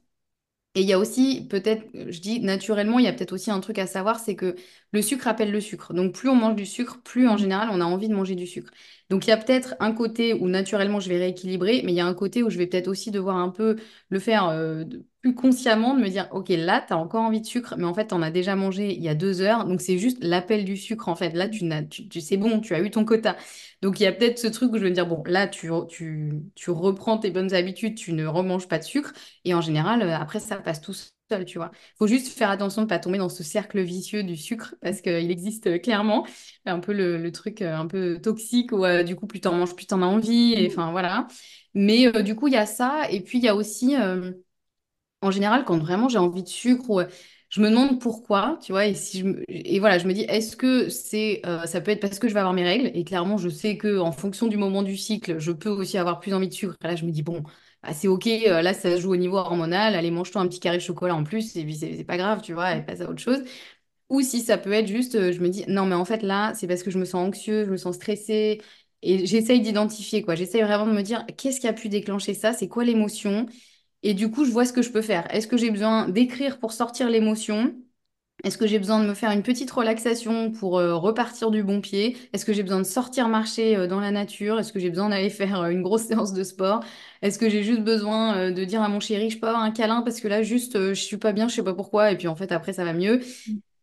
[0.78, 3.60] Et il y a aussi, peut-être, je dis naturellement, il y a peut-être aussi un
[3.62, 4.56] truc à savoir, c'est que
[4.92, 5.94] le sucre appelle le sucre.
[5.94, 8.46] Donc plus on mange du sucre, plus en général on a envie de manger du
[8.46, 8.72] sucre.
[9.10, 12.00] Donc il y a peut-être un côté où naturellement je vais rééquilibrer, mais il y
[12.02, 13.78] a un côté où je vais peut-être aussi devoir un peu
[14.10, 14.84] le faire euh,
[15.22, 17.94] plus consciemment, de me dire, ok, là, tu as encore envie de sucre, mais en
[17.94, 19.66] fait, tu en as déjà mangé il y a deux heures.
[19.66, 21.32] Donc c'est juste l'appel du sucre, en fait.
[21.32, 23.36] Là, tu n'as, tu, tu- c'est bon, tu as eu ton quota.
[23.82, 25.70] Donc il y a peut-être ce truc où je vais me dire, bon, là, tu,
[25.90, 29.14] tu, tu reprends tes bonnes habitudes, tu ne remanges pas de sucre.
[29.46, 30.94] Et en général, euh, après, ça passe tout
[31.46, 31.72] tu vois.
[31.98, 35.02] faut juste faire attention de ne pas tomber dans ce cercle vicieux du sucre, parce
[35.02, 36.26] qu'il existe euh, clairement
[36.66, 39.54] un peu le, le truc euh, un peu toxique, où euh, du coup, plus t'en
[39.54, 40.54] manges, plus t'en as envie.
[40.54, 41.28] Et enfin, voilà.
[41.74, 43.10] Mais euh, du coup, il y a ça.
[43.12, 44.32] Et puis, il y a aussi, euh,
[45.22, 47.02] en général, quand vraiment j'ai envie de sucre, ou,
[47.50, 48.86] je me demande pourquoi, tu vois.
[48.88, 52.02] Et, si je et voilà, je me dis, est-ce que c'est, euh, ça peut être
[52.02, 52.92] parce que je vais avoir mes règles?
[52.94, 56.20] Et clairement, je sais que en fonction du moment du cycle, je peux aussi avoir
[56.20, 56.76] plus envie de sucre.
[56.84, 57.44] Et là, je me dis, bon,
[57.84, 59.96] bah, c'est OK, euh, là, ça joue au niveau hormonal.
[59.96, 62.42] Allez, mange-toi un petit carré de chocolat en plus, et puis c'est c'est pas grave,
[62.42, 63.44] tu vois, et passe à autre chose.
[64.10, 66.54] Ou si ça peut être juste, euh, je me dis, non, mais en fait, là,
[66.56, 68.62] c'est parce que je me sens anxieux, je me sens stressée.
[69.04, 70.36] Et j'essaye d'identifier, quoi.
[70.36, 72.54] J'essaye vraiment de me dire, qu'est-ce qui a pu déclencher ça?
[72.54, 73.46] C'est quoi l'émotion?
[74.04, 75.34] Et du coup, je vois ce que je peux faire.
[75.34, 77.76] Est-ce que j'ai besoin d'écrire pour sortir l'émotion?
[78.48, 81.82] Est-ce que j'ai besoin de me faire une petite relaxation pour euh, repartir du bon
[81.82, 82.18] pied?
[82.34, 84.58] Est-ce que j'ai besoin de sortir marcher euh, dans la nature?
[84.60, 86.82] Est-ce que j'ai besoin d'aller faire euh, une grosse séance de sport?
[87.22, 90.02] Est-ce que j'ai juste besoin de dire à mon chéri, je peux avoir un câlin
[90.02, 92.36] parce que là, juste, je suis pas bien, je sais pas pourquoi, et puis en
[92.36, 93.20] fait, après, ça va mieux.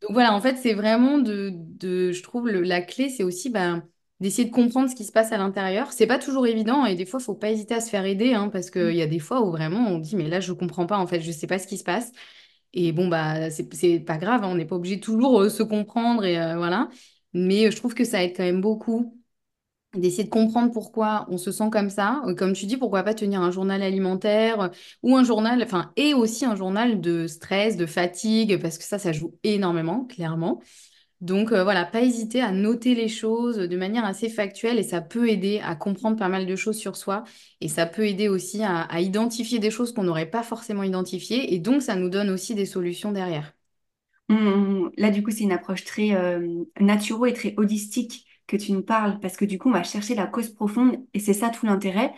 [0.02, 3.48] Donc voilà, en fait, c'est vraiment de, de, je trouve, le- la clé, c'est aussi
[3.50, 3.82] bah,
[4.20, 5.92] d'essayer de comprendre ce qui se passe à l'intérieur.
[5.92, 8.48] C'est pas toujours évident et des fois, faut pas hésiter à se faire aider hein,
[8.50, 10.98] parce qu'il y a des fois où vraiment on dit, mais là, je comprends pas,
[10.98, 12.12] en fait, je sais pas ce qui se passe.
[12.74, 16.24] Et bon, bah, c'est pas grave, hein, on n'est pas obligé toujours euh, se comprendre
[16.24, 16.88] et euh, voilà.
[17.32, 19.16] Mais euh, je trouve que ça aide quand même beaucoup
[19.94, 22.22] d'essayer de comprendre pourquoi on se sent comme ça.
[22.38, 24.68] Comme tu dis, pourquoi pas tenir un journal alimentaire euh,
[25.02, 28.98] ou un journal, enfin, et aussi un journal de stress, de fatigue, parce que ça,
[28.98, 30.60] ça joue énormément, clairement.
[31.20, 35.00] Donc euh, voilà, pas hésiter à noter les choses de manière assez factuelle et ça
[35.00, 37.24] peut aider à comprendre pas mal de choses sur soi
[37.60, 41.58] et ça peut aider aussi à, identifier des choses qu'on n'aurait pas forcément identifiées et
[41.58, 43.54] donc ça nous donne aussi des solutions derrière.
[44.28, 48.72] On- Là, du coup, c'est une approche très euh, naturo et très holistique que tu
[48.72, 51.50] nous parles, parce que du coup, on va chercher la cause profonde, et c'est ça
[51.50, 52.12] tout l'intérêt.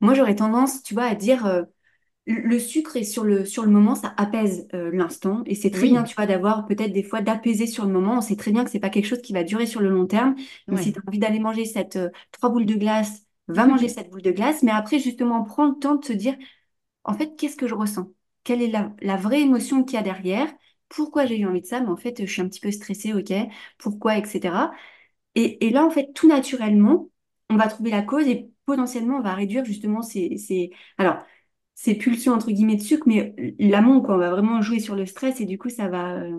[0.00, 1.62] Moi, j'aurais tendance, tu vois, à dire, euh,
[2.26, 5.88] le sucre est sur le, sur le moment, ça apaise euh, l'instant, et c'est très
[5.88, 8.18] bien, tu vois, d'avoir peut-être des fois d'apaiser sur le moment.
[8.18, 10.06] On sait très bien que c'est pas quelque chose qui va durer sur le long
[10.06, 10.36] terme.
[10.68, 13.88] Donc, si tu as envie d'aller manger cette euh, trois boules de glace, va manger
[13.88, 16.36] cette boule de glace, mais après, justement, prends le temps de se dire,
[17.04, 18.12] en fait, qu'est-ce que je ressens?
[18.44, 20.48] Quelle est la, la vraie émotion qu'il y a derrière?
[20.88, 21.80] Pourquoi j'ai eu envie de ça?
[21.80, 23.32] Mais en fait, je suis un petit peu stressée, ok?
[23.78, 24.72] Pourquoi, etc.
[25.34, 27.10] Et, et là, en fait, tout naturellement,
[27.50, 30.70] on va trouver la cause et potentiellement, on va réduire justement ces, ces...
[30.98, 31.18] Alors,
[31.82, 34.14] ces pulsions, entre guillemets, de sucre, mais l'amont, quoi.
[34.16, 36.16] On va vraiment jouer sur le stress et du coup, ça va...
[36.20, 36.38] euh,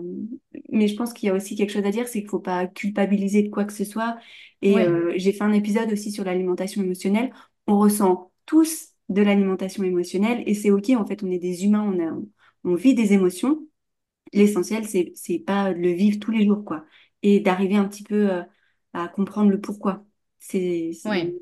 [0.70, 2.66] Mais je pense qu'il y a aussi quelque chose à dire, c'est qu'il faut pas
[2.68, 4.16] culpabiliser de quoi que ce soit.
[4.62, 7.32] Et Ouais, euh, j'ai fait un épisode aussi sur l'alimentation émotionnelle.
[7.66, 11.82] On ressent tous de l'alimentation émotionnelle et c'est OK, en fait, on est des humains,
[11.82, 12.16] on a,
[12.64, 13.66] on vit des émotions.
[14.32, 16.84] L'essentiel, c'est, c'est pas de le vivre tous les jours, quoi.
[17.22, 18.42] Et d'arriver un petit peu euh,
[18.94, 20.04] à comprendre le pourquoi.
[20.38, 21.10] C'est, c'est...
[21.10, 21.34] ouais.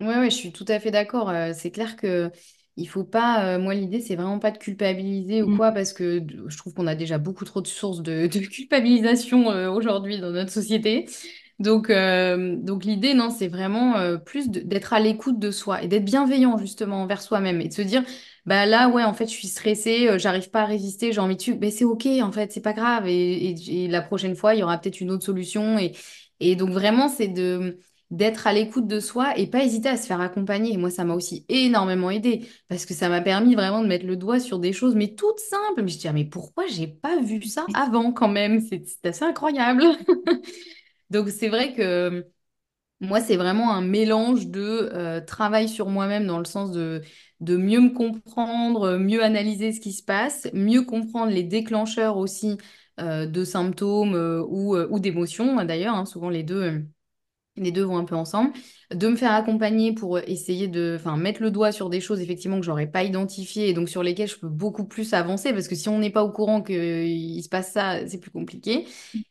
[0.00, 1.32] Ouais, ouais, je suis tout à fait d'accord.
[1.54, 2.30] C'est clair que
[2.76, 3.54] il faut pas.
[3.56, 5.74] euh, moi, l'idée, c'est vraiment pas de culpabiliser ou quoi, Mm.
[5.74, 9.70] parce que je trouve qu'on a déjà beaucoup trop de sources de, de culpabilisation euh,
[9.70, 11.06] aujourd'hui dans notre société.
[11.60, 16.04] Donc, euh, donc l'idée, non, c'est vraiment plus d'être à l'écoute de soi et d'être
[16.04, 18.02] bienveillant justement envers soi-même et de se dire,
[18.44, 21.40] bah là, ouais, en fait, je suis stressée, j'arrive pas à résister, j'ai envie de
[21.40, 23.06] tuer, mais c'est ok, en fait, c'est pas grave.
[23.06, 25.78] Et, et- et la prochaine fois, il y aura peut-être une autre solution.
[25.78, 25.92] Et,
[26.40, 27.78] et donc vraiment, c'est de
[28.10, 30.72] d'être à l'écoute de soi et pas hésiter à se faire accompagner.
[30.74, 34.06] Et moi, ça m'a aussi énormément aidé parce que ça m'a permis vraiment de mettre
[34.06, 35.82] le doigt sur des choses, mais toutes simples.
[35.82, 38.60] Mais je dis, ah, mais pourquoi j'ai pas vu ça avant quand même?
[38.60, 39.82] C'est assez incroyable.
[41.10, 42.26] Donc, c'est vrai que
[43.00, 44.60] moi, c'est vraiment un mélange de
[44.94, 47.02] euh, travail sur moi-même dans le sens de,
[47.40, 52.58] de mieux me comprendre, mieux analyser ce qui se passe, mieux comprendre les déclencheurs aussi
[53.00, 56.86] euh, de symptômes euh, ou, euh, ou d'émotions, d'ailleurs, hein, souvent les deux.
[57.56, 58.52] Les deux vont un peu ensemble,
[58.92, 62.58] de me faire accompagner pour essayer de, enfin, mettre le doigt sur des choses effectivement
[62.58, 65.74] que j'aurais pas identifiées et donc sur lesquelles je peux beaucoup plus avancer parce que
[65.74, 68.86] si on n'est pas au courant qu'il se passe ça, c'est plus compliqué.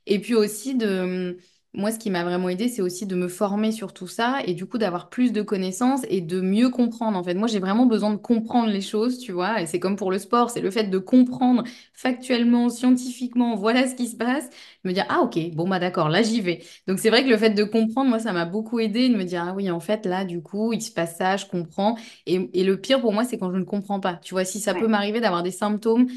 [0.06, 1.38] Et puis aussi de,
[1.76, 4.54] moi, ce qui m'a vraiment aidé, c'est aussi de me former sur tout ça et
[4.54, 7.18] du coup d'avoir plus de connaissances et de mieux comprendre.
[7.18, 9.62] En fait, moi, j'ai vraiment besoin de comprendre les choses, tu vois.
[9.62, 13.96] Et c'est comme pour le sport, c'est le fait de comprendre factuellement, scientifiquement, voilà ce
[13.96, 14.50] qui se passe,
[14.84, 16.62] me dire, ah ok, bon, bah d'accord, là, j'y vais.
[16.88, 19.24] Donc, c'est vrai que le fait de comprendre, moi, ça m'a beaucoup aidé de me
[19.24, 21.98] dire, ah oui, en fait, là, du coup, il se passe ça, je comprends.
[22.26, 24.16] Et, et le pire pour moi, c'est quand je ne comprends pas.
[24.18, 26.08] Tu vois, si ça peut m'arriver d'avoir des symptômes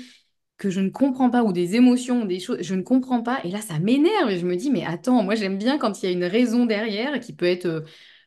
[0.58, 3.40] que je ne comprends pas ou des émotions des choses, je ne comprends pas.
[3.44, 6.06] Et là, ça m'énerve et je me dis, mais attends, moi j'aime bien quand il
[6.06, 7.80] y a une raison derrière qui peut être euh,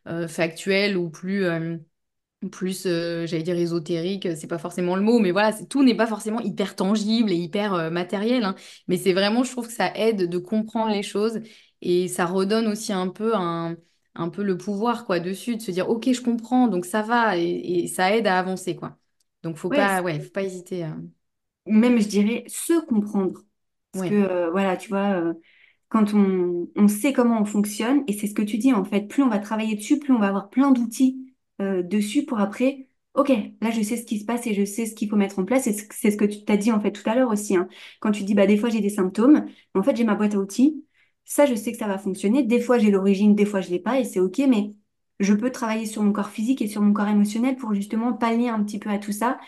[0.07, 1.77] euh, factuelle ou plus, euh,
[2.51, 6.07] plus euh, j'allais dire ésotérique, c'est pas forcément le mot, mais voilà, tout n'est pas
[6.07, 8.43] forcément hyper tangible et hyper matériel.
[8.45, 8.55] hein.
[8.87, 11.39] mais c'est vraiment, je trouve que ça aide de comprendre les choses
[11.81, 13.75] et ça redonne aussi un peu un,
[14.15, 17.37] un peu le pouvoir quoi dessus, de se dire, ok, je comprends, donc ça va
[17.37, 18.97] et, et ça aide à avancer quoi.
[19.43, 20.83] Donc faut Ouais, pas, ouais, faut pas hésiter.
[20.83, 20.95] à-
[21.69, 23.41] même je dirais se comprendre.
[23.91, 25.33] Parce que euh, voilà, tu vois, euh,
[25.89, 29.07] quand on, on sait comment on fonctionne, et c'est ce que tu dis en fait,
[29.07, 32.87] plus on va travailler dessus, plus on va avoir plein d'outils euh, dessus pour après,
[33.15, 33.29] ok,
[33.61, 35.45] là je sais ce qui se passe et je sais ce qu'il faut mettre en
[35.45, 37.55] place, et c'est c'est ce que tu t'as dit en fait tout à l'heure aussi,
[37.55, 37.67] hein.
[38.01, 40.35] Quand tu dis bah des fois j'ai des symptômes, mais en fait j'ai ma boîte
[40.35, 40.85] à outils,
[41.25, 43.79] ça je sais que ça va fonctionner, des fois j'ai l'origine, des fois je l'ai
[43.79, 44.71] pas, et c'est ok, mais
[45.19, 48.47] je peux travailler sur mon corps physique et sur mon corps émotionnel pour justement pallier
[48.49, 49.39] un petit peu à tout ça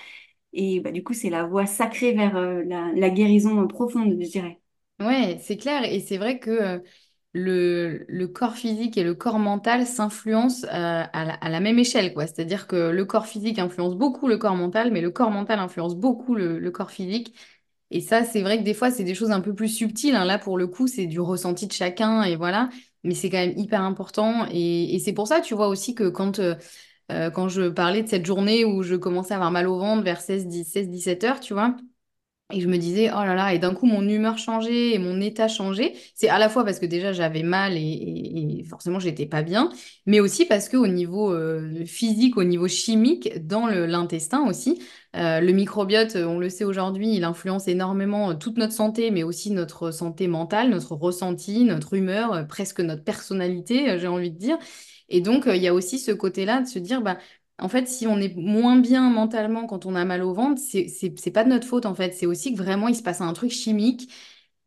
[0.53, 4.59] et bah, du coup, c'est la voie sacrée vers euh, la, guérison profonde, je dirais.
[4.99, 5.83] Ouais, c'est clair.
[5.83, 6.79] Et c'est vrai que euh,
[7.33, 11.07] le, le corps physique et le corps mental s'influencent euh, à
[11.45, 12.13] à la même échelle.
[12.17, 15.95] C'est-à-dire que le corps physique influence beaucoup le corps mental, mais le corps mental influence
[15.95, 17.35] beaucoup le, le corps physique.
[17.91, 20.15] Et ça, c'est vrai que des fois, c'est des choses un peu plus subtiles.
[20.15, 20.25] hein.
[20.25, 22.69] Là, pour le coup, c'est du ressenti de chacun, et voilà.
[23.03, 24.47] Mais c'est quand même hyper important.
[24.51, 26.39] Et, et c'est pour ça, tu vois aussi que quand,
[27.11, 30.03] euh, quand je parlais de cette journée où je commençais à avoir mal au ventre
[30.03, 31.75] vers 16, 16, 17 heures, tu vois.
[32.53, 35.21] Et je me disais, oh là là, et d'un coup, mon humeur changeait et mon
[35.21, 35.93] état changeait.
[36.15, 39.41] C'est à la fois parce que déjà, j'avais mal et, et- et forcément, j'étais pas
[39.41, 39.69] bien,
[40.05, 44.81] mais aussi parce qu'au niveau euh, physique, au niveau chimique, dans l'intestin aussi,
[45.15, 49.51] euh, le microbiote, on le sait aujourd'hui, il influence énormément toute notre santé, mais aussi
[49.51, 54.57] notre santé mentale, notre ressenti, notre humeur, presque notre personnalité, j'ai envie de dire.
[55.11, 57.17] Et donc, euh, il y a aussi ce côté-là de se dire, bah,
[57.59, 61.31] en fait, si on est moins bien mentalement quand on a mal au ventre, c'est
[61.31, 62.13] pas de notre faute en fait.
[62.13, 64.11] C'est aussi que vraiment il se passe un truc chimique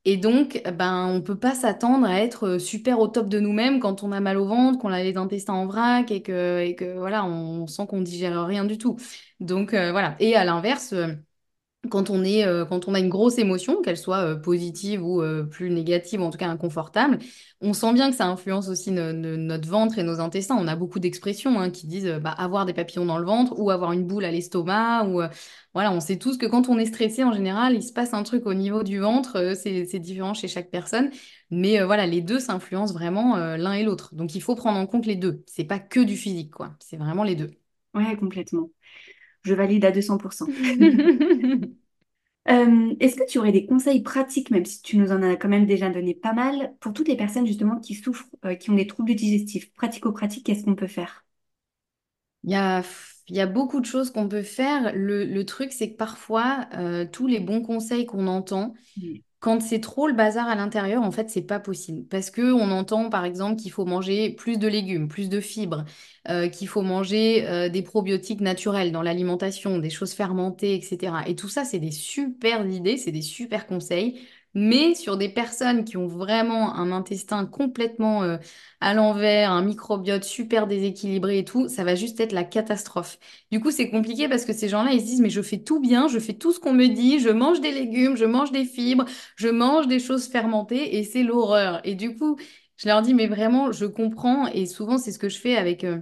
[0.05, 3.81] et donc ben on peut pas s'attendre à être euh, super au top de nous-mêmes
[3.81, 6.75] quand on a mal au ventre, qu'on a les intestins en vrac et que et
[6.77, 8.97] que voilà on sent qu'on digère rien du tout.
[9.41, 10.15] Donc euh, voilà.
[10.21, 10.95] Et à l'inverse.
[11.91, 15.23] Quand on est, euh, quand on a une grosse émotion, qu'elle soit euh, positive ou
[15.23, 17.19] euh, plus négative, ou en tout cas inconfortable,
[17.61, 20.57] on sent bien que ça influence aussi no- no- notre ventre et nos intestins.
[20.59, 23.71] On a beaucoup d'expressions hein, qui disent bah, avoir des papillons dans le ventre ou
[23.71, 25.05] avoir une boule à l'estomac.
[25.07, 25.23] Ou,
[25.73, 28.23] voilà, on sait tous que quand on est stressé, en général, il se passe un
[28.23, 29.55] truc au niveau du ventre.
[29.57, 31.11] c'est, différent chez chaque personne.
[31.51, 34.15] Mais voilà, les deux s'influencent vraiment l'un et l'autre.
[34.15, 35.43] Donc il faut prendre en compte les deux.
[35.47, 36.75] C'est pas que du physique, quoi.
[36.81, 37.51] C'est vraiment les deux.
[37.95, 38.71] Ouais, complètement.
[39.45, 40.47] Je valide à 200%.
[42.51, 45.49] Euh, est-ce que tu aurais des conseils pratiques, même si tu nous en as quand
[45.49, 48.75] même déjà donné pas mal, pour toutes les personnes justement qui souffrent, euh, qui ont
[48.75, 49.73] des troubles digestifs?
[49.75, 51.25] Pratico-pratique, qu'est-ce qu'on peut faire?
[52.45, 52.83] Il y a,
[53.29, 54.93] il y a beaucoup de choses qu'on peut faire.
[54.95, 58.75] Le, le truc, c'est que parfois, euh, tous les bons conseils qu'on entend.
[59.45, 62.07] Quand c'est trop le bazar à l'intérieur, en fait, c'est pas possible.
[62.09, 65.85] Parce que on entend, par exemple, qu'il faut manger plus de légumes, plus de fibres,
[66.31, 71.25] euh, qu'il faut manger euh, des probiotiques naturels dans l'alimentation, des choses fermentées, etc.
[71.27, 74.19] Et tout ça, c'est des super idées, c'est des super conseils.
[74.55, 78.37] Mais sur des personnes qui ont vraiment un intestin complètement euh,
[78.81, 83.19] à l'envers, un microbiote super déséquilibré et tout, ça va juste être la catastrophe.
[83.51, 85.81] Du coup, c'est compliqué parce que ces gens-là, ils se disent, mais je fais tout
[85.81, 88.65] bien, je fais tout ce qu'on me dit, je mange des légumes, je mange des
[88.65, 91.81] fibres, je mange des choses fermentées et c'est l'horreur.
[91.85, 92.37] Et du coup,
[92.77, 94.47] je leur dis, mais vraiment, je comprends.
[94.49, 96.01] Et souvent, c'est ce que je fais avec, euh,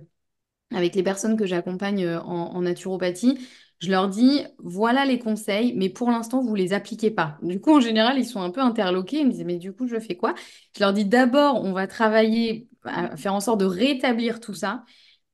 [0.74, 3.38] avec les personnes que j'accompagne euh, en, en naturopathie.
[3.82, 7.36] Je leur dis, voilà les conseils, mais pour l'instant, vous les appliquez pas.
[7.42, 9.18] Du coup, en général, ils sont un peu interloqués.
[9.20, 10.34] Ils me disent, mais du coup, je fais quoi?
[10.76, 14.84] Je leur dis, d'abord, on va travailler à faire en sorte de rétablir tout ça.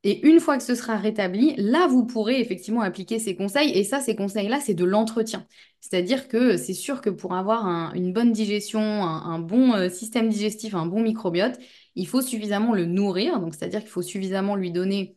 [0.05, 3.71] Et une fois que ce sera rétabli, là, vous pourrez effectivement appliquer ces conseils.
[3.77, 5.47] Et ça, ces conseils-là, c'est de l'entretien.
[5.81, 9.89] C'est-à-dire que c'est sûr que pour avoir un- une bonne digestion, un, un bon euh,
[9.91, 11.59] système digestif, un bon microbiote,
[11.97, 13.41] il faut suffisamment le nourrir.
[13.41, 15.17] Donc, c'est-à-dire qu'il faut suffisamment lui donner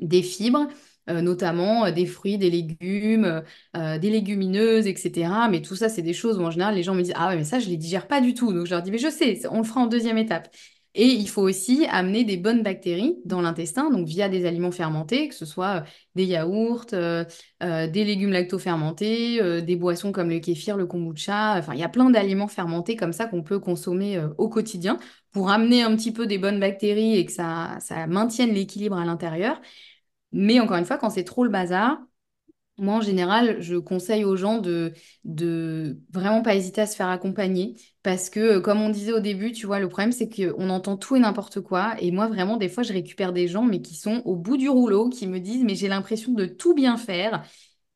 [0.00, 0.68] des fibres,
[1.10, 3.42] euh, notamment euh, des fruits, des légumes,
[3.76, 5.48] euh, des légumineuses, etc.
[5.50, 7.36] Mais tout ça, c'est des choses où en général, les gens me disent, Ah ouais,
[7.36, 8.52] mais ça, je les digère pas du tout.
[8.52, 10.48] Donc, je leur dis, mais je sais, on le fera en deuxième étape.
[10.96, 15.28] Et il faut aussi amener des bonnes bactéries dans l'intestin, donc via des aliments fermentés,
[15.28, 15.82] que ce soit
[16.14, 21.56] des yaourts, des légumes lacto-fermentés, des boissons comme le kéfir, le kombucha.
[21.58, 25.00] Enfin, il y a plein d'aliments fermentés comme ça qu'on peut consommer au quotidien
[25.32, 29.04] pour amener un petit peu des bonnes bactéries et que ça, ça maintienne l'équilibre à
[29.04, 29.60] l'intérieur.
[30.34, 32.00] Mais encore une fois, quand c'est trop le bazar,
[32.78, 34.92] moi, en général, je conseille aux gens de,
[35.24, 39.20] de vraiment pas hésiter à se faire accompagner parce que, euh, comme on disait au
[39.20, 41.94] début, tu vois, le problème, c'est qu'on entend tout et n'importe quoi.
[42.00, 44.68] Et moi, vraiment, des fois, je récupère des gens, mais qui sont au bout du
[44.68, 47.44] rouleau, qui me disent, mais j'ai l'impression de tout bien faire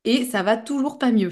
[0.05, 1.31] et ça va toujours pas mieux.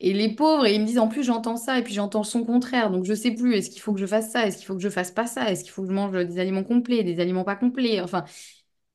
[0.00, 2.90] Et les pauvres, ils me disent, en plus, j'entends ça et puis j'entends son contraire.
[2.90, 4.46] Donc, je sais plus, est-ce qu'il faut que je fasse ça?
[4.46, 5.50] Est-ce qu'il faut que je fasse pas ça?
[5.50, 8.00] Est-ce qu'il faut que je mange des aliments complets, des aliments pas complets?
[8.00, 8.24] Enfin,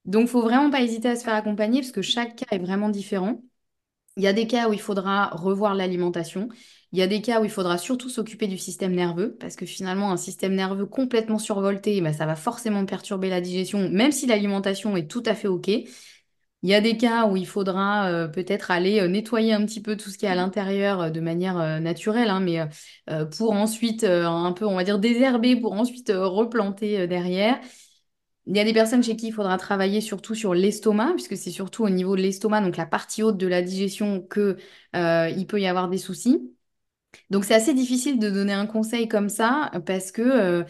[0.05, 2.89] donc, faut vraiment pas hésiter à se faire accompagner parce que chaque cas est vraiment
[2.89, 3.41] différent.
[4.17, 6.49] Il y a des cas où il faudra revoir l'alimentation.
[6.91, 9.65] Il y a des cas où il faudra surtout s'occuper du système nerveux, parce que
[9.65, 14.27] finalement, un système nerveux complètement survolté, bah, ça va forcément perturber la digestion, même si
[14.27, 15.69] l'alimentation est tout à fait OK.
[15.69, 19.81] Il y a des cas où il faudra euh, peut-être aller euh, nettoyer un petit
[19.81, 22.59] peu tout ce qui est à l'intérieur euh, de manière naturelle, hein, mais
[23.37, 27.59] pour ensuite un peu, on va dire, désherber, pour ensuite replanter derrière.
[28.45, 31.51] Il y a des personnes chez qui il faudra travailler surtout sur l'estomac, puisque c'est
[31.51, 34.57] surtout au niveau de l'estomac, donc la partie haute de la digestion, que
[34.95, 36.51] euh, peut y avoir des soucis.
[37.29, 40.63] Donc c'est assez difficile de donner un conseil comme ça, parce que euh,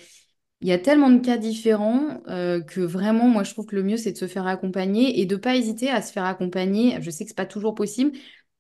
[0.62, 3.84] il y a tellement de cas différents euh, que vraiment, moi, je trouve que le
[3.84, 6.98] mieux, c'est de se faire accompagner et de ne pas hésiter à se faire accompagner.
[7.02, 8.14] Je sais que ce n'est pas toujours possible,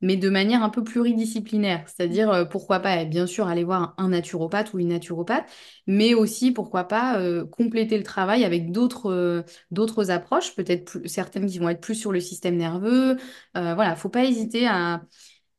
[0.03, 1.83] mais de manière un peu pluridisciplinaire.
[1.87, 5.45] C'est-à-dire, euh, pourquoi pas, eh, bien sûr, aller voir un naturopathe ou une naturopathe,
[5.87, 11.59] mais aussi, pourquoi pas, euh, compléter le travail avec d'autres euh, approches, peut-être certaines qui
[11.59, 13.17] vont être plus sur le système nerveux.
[13.55, 15.03] voilà, faut pas hésiter à,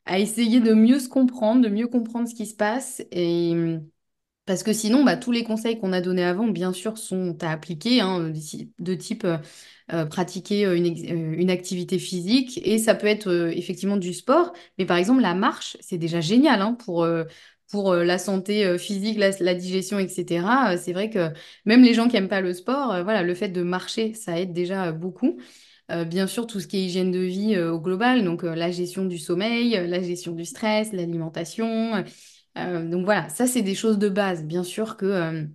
[0.06, 3.54] à essayer de mieux se comprendre, de mieux comprendre ce qui se passe et
[4.46, 7.50] parce que sinon, bah, tous les conseils qu'on a donnés avant, bien sûr, sont à
[7.50, 8.30] appliquer, hein,
[8.78, 9.26] de type
[9.92, 12.60] euh, euh, pratiquer euh, une, activité physique.
[12.64, 14.52] Et ça peut être effectivement du sport.
[14.78, 17.06] Mais par exemple, la marche, c'est déjà génial hein, pour,
[17.70, 20.76] pour la santé physique, la, digestion, etc.
[20.78, 21.30] c'est vrai que
[21.64, 24.52] même les gens qui n'aiment pas le sport, voilà, le fait de marcher, ça aide
[24.52, 25.38] déjà beaucoup.
[26.06, 29.18] bien sûr, tout ce qui est hygiène de vie au global, donc la gestion du
[29.18, 32.04] sommeil, la gestion du stress, l'alimentation.
[32.56, 34.44] Donc voilà, ça c'est des choses de base.
[34.44, 35.46] Bien sûr que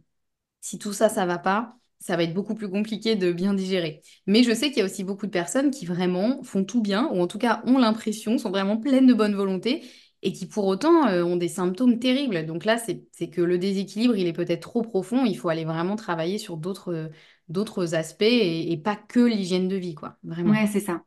[0.61, 4.01] si tout ça, ça va pas, ça va être beaucoup plus compliqué de bien digérer.
[4.25, 7.09] Mais je sais qu'il y a aussi beaucoup de personnes qui vraiment font tout bien,
[7.11, 9.83] ou en tout cas ont l'impression, sont vraiment pleines de bonne volonté,
[10.21, 12.45] et qui pour autant euh, ont des symptômes terribles.
[12.45, 15.95] Donc là, c'est que le déséquilibre, il est peut-être trop profond, il faut aller vraiment
[15.95, 20.17] travailler sur d'autres aspects et, pas que l'hygiène de vie, quoi.
[20.23, 20.51] Vraiment.
[20.51, 21.03] Ouais, c'est ça.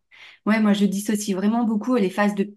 [0.47, 2.55] Ouais, moi je dissocie vraiment beaucoup les phases de,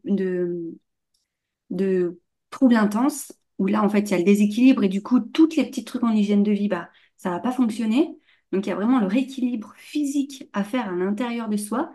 [1.69, 2.19] de
[2.49, 5.55] trouble intense, où là, en fait, il y a le déséquilibre et du coup, toutes
[5.55, 8.17] les petits trucs en hygiène de vie, bah, ça va pas fonctionner.
[8.55, 11.91] Donc, il y a vraiment le rééquilibre physique à faire à l'intérieur de soi.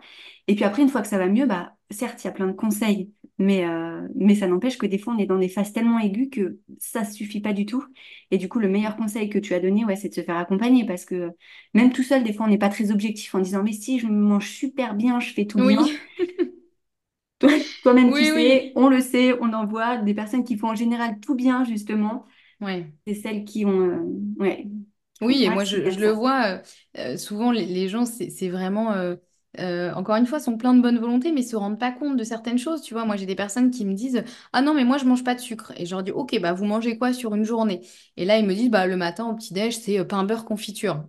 [0.47, 2.45] Et puis après, une fois que ça va mieux, bah, certes, il y a plein
[2.45, 5.73] de conseils, mais, euh, mais ça n'empêche que des fois, on est dans des phases
[5.73, 7.83] tellement aiguës que ça suffit pas du tout.
[8.29, 10.37] Et du coup, le meilleur conseil que tu as donné, ouais, c'est de se faire
[10.37, 11.31] accompagner parce que
[11.73, 14.05] même tout seul, des fois, on n'est pas très objectif en disant, mais si, je
[14.05, 15.75] mange super bien, je fais tout oui.
[15.75, 15.85] bien.
[17.81, 21.19] Toi-même, tu sais, on le sait, on en voit des personnes qui font en général
[21.21, 22.27] tout bien, justement.
[22.61, 22.85] Ouais.
[23.07, 23.79] C'est celles qui ont.
[23.79, 24.03] Euh,
[24.37, 24.67] ouais,
[25.21, 26.59] oui, et moi, je, le vois euh,
[26.97, 28.89] euh, souvent, les, gens, c'est vraiment.
[29.57, 32.57] encore une fois, sont pleins de bonne volonté, mais se rendent pas compte de certaines
[32.57, 32.81] choses.
[32.81, 35.23] Tu vois, moi, j'ai des personnes qui me disent Ah non, mais moi, je mange
[35.23, 35.73] pas de sucre.
[35.77, 37.81] Et je leur dis Ok, bah, vous mangez quoi sur une journée?
[38.17, 41.05] Et là, ils me disent Bah, le matin, au petit-déj, c'est pain beurre confiture.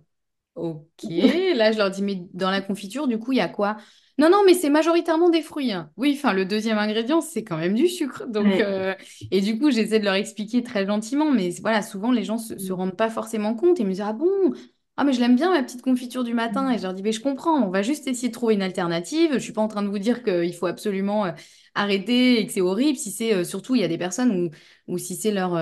[0.55, 1.03] Ok,
[1.55, 3.77] là, je leur dis Mais dans la confiture, du coup, il y a quoi?
[4.19, 5.71] Non, non, mais c'est majoritairement des fruits.
[5.71, 5.89] Hein.
[5.97, 8.25] Oui, enfin, le deuxième ingrédient, c'est quand même du sucre.
[8.27, 8.93] Donc, euh,
[9.31, 12.57] et du coup, j'essaie de leur expliquer très gentiment, mais voilà, souvent, les gens se,
[12.57, 12.75] se mm.
[12.75, 14.53] rendent pas forcément compte et me disent, ah bon,
[14.95, 16.71] ah, mais je l'aime bien, ma petite confiture du matin.
[16.71, 19.31] Et je leur dis, mais je comprends, on va juste essayer de trouver une alternative.
[19.33, 21.31] Je suis pas en train de vous dire qu'il faut absolument euh,
[21.73, 22.97] arrêter et que c'est horrible.
[22.97, 24.51] Si c'est, euh, surtout, il y a des personnes
[24.87, 25.55] où, si c'est leur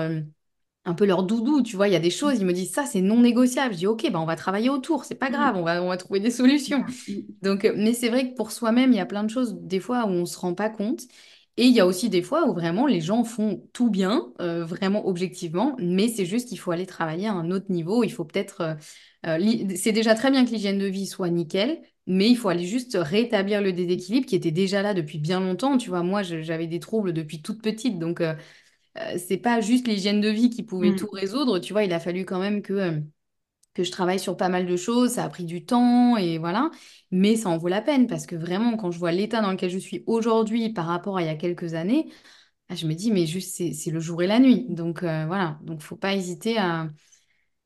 [0.84, 2.86] un peu leur doudou, tu vois, il y a des choses, ils me disent ça,
[2.86, 3.74] c'est non négociable.
[3.74, 5.32] Je dis ok, bah, on va travailler autour, c'est pas mm.
[5.32, 6.84] grave, on va, on va trouver des solutions.
[7.42, 9.80] Donc, euh, mais c'est vrai que pour soi-même, il y a plein de choses, des
[9.80, 11.02] fois, où on se rend pas compte.
[11.58, 14.64] Et il y a aussi des fois où vraiment les gens font tout bien, euh,
[14.64, 18.04] vraiment objectivement, mais c'est juste qu'il faut aller travailler à un autre niveau.
[18.04, 18.76] Il faut peut-être.
[19.26, 22.64] Euh, c'est déjà très bien que l'hygiène de vie soit nickel, mais il faut aller
[22.64, 25.76] juste rétablir le déséquilibre qui était déjà là depuis bien longtemps.
[25.76, 28.34] Tu vois, moi, j'avais des troubles depuis toute petite, donc euh,
[29.18, 30.96] c'est pas juste l'hygiène de vie qui pouvait mm.
[30.96, 31.58] tout résoudre.
[31.58, 33.00] Tu vois, il a fallu quand même que, euh,
[33.74, 35.12] que je travaille sur pas mal de choses.
[35.12, 36.70] Ça a pris du temps et voilà.
[37.10, 39.70] Mais ça en vaut la peine parce que vraiment, quand je vois l'état dans lequel
[39.70, 42.10] je suis aujourd'hui par rapport à il y a quelques années,
[42.68, 44.66] ah, je me dis, mais juste, c'est le jour et la nuit.
[44.68, 45.58] Donc euh, voilà.
[45.62, 46.88] Donc, faut pas hésiter à,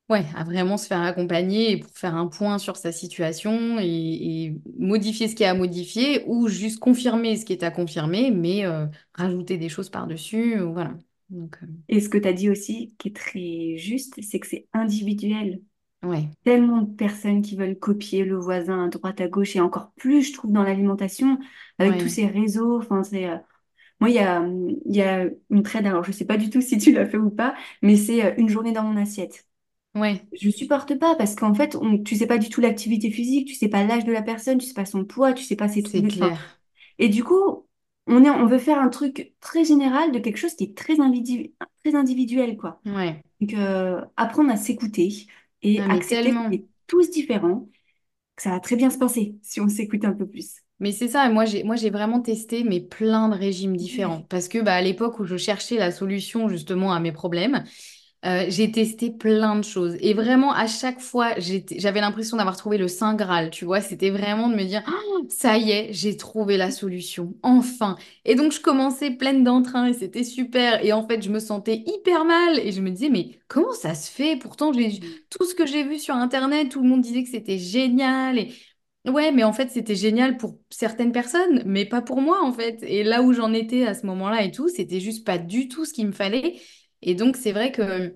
[0.09, 4.45] Ouais, à vraiment se faire accompagner et pour faire un point sur sa situation et,
[4.45, 8.31] et modifier ce qui est à modifier ou juste confirmer ce qui est à confirmer,
[8.31, 10.93] mais euh, rajouter des choses par-dessus, voilà.
[11.29, 14.47] Donc, euh, Et ce que tu as dit aussi, qui est très juste, c'est que
[14.47, 15.61] c'est individuel.
[16.03, 19.91] ouais, Tellement de personnes qui veulent copier le voisin à droite, à gauche, et encore
[19.97, 21.39] plus, je trouve, dans l'alimentation,
[21.79, 22.79] avec tous ces réseaux.
[22.79, 23.37] Enfin, c'est, euh,
[24.01, 24.45] Moi, il y a,
[24.87, 27.31] y a une trend, alors je sais pas du tout si tu l'as fait ou
[27.31, 29.47] pas, mais c'est euh, une journée dans mon assiette.
[29.95, 33.47] ouais, Je supporte pas parce qu'en fait, on, tu sais pas du tout l'activité physique,
[33.47, 35.69] tu sais pas l'âge de la personne, tu sais pas son poids, tu sais pas
[35.69, 36.11] ses trucs.
[36.13, 36.59] Enfin, clair.
[36.99, 37.66] et du coup,
[38.07, 40.95] on est, on veut faire un truc très général de quelque chose qui est très
[40.99, 41.53] individu-
[41.83, 42.81] très individuel, quoi.
[42.85, 45.27] Ouais, Donc, euh, apprendre à s'écouter
[45.63, 47.69] et mais accepter qu'on est tous différents,
[48.37, 50.57] que ça va très bien se passer si on s'écoute un peu plus.
[50.79, 54.47] Mais c'est ça, moi j'ai moi j'ai vraiment testé mais plein de régimes différents parce
[54.47, 57.63] que bah, à l'époque où je cherchais la solution justement à mes problèmes,
[58.27, 62.77] Euh, j'ai testé plein de choses et vraiment à chaque fois j'avais l'impression d'avoir trouvé
[62.77, 64.91] le Saint Graal, tu vois, c'était vraiment de me dire Ah,
[65.29, 67.95] ça y est, j'ai trouvé la solution, enfin.
[68.25, 71.83] Et donc je commençais pleine d'entrain et c'était super et en fait je me sentais
[71.85, 74.35] hyper mal et je me disais mais comment ça se fait?
[74.37, 74.99] Pourtant j'ai
[75.29, 78.51] tout ce que j'ai vu sur internet, tout le monde disait que c'était génial et
[79.07, 82.83] ouais, mais en fait c'était génial pour certaines personnes, mais pas pour moi en fait.
[82.83, 85.85] Et là où j'en étais à ce moment-là et tout, c'était juste pas du tout
[85.85, 86.55] ce qu'il me fallait.
[87.01, 88.15] Et donc, c'est vrai que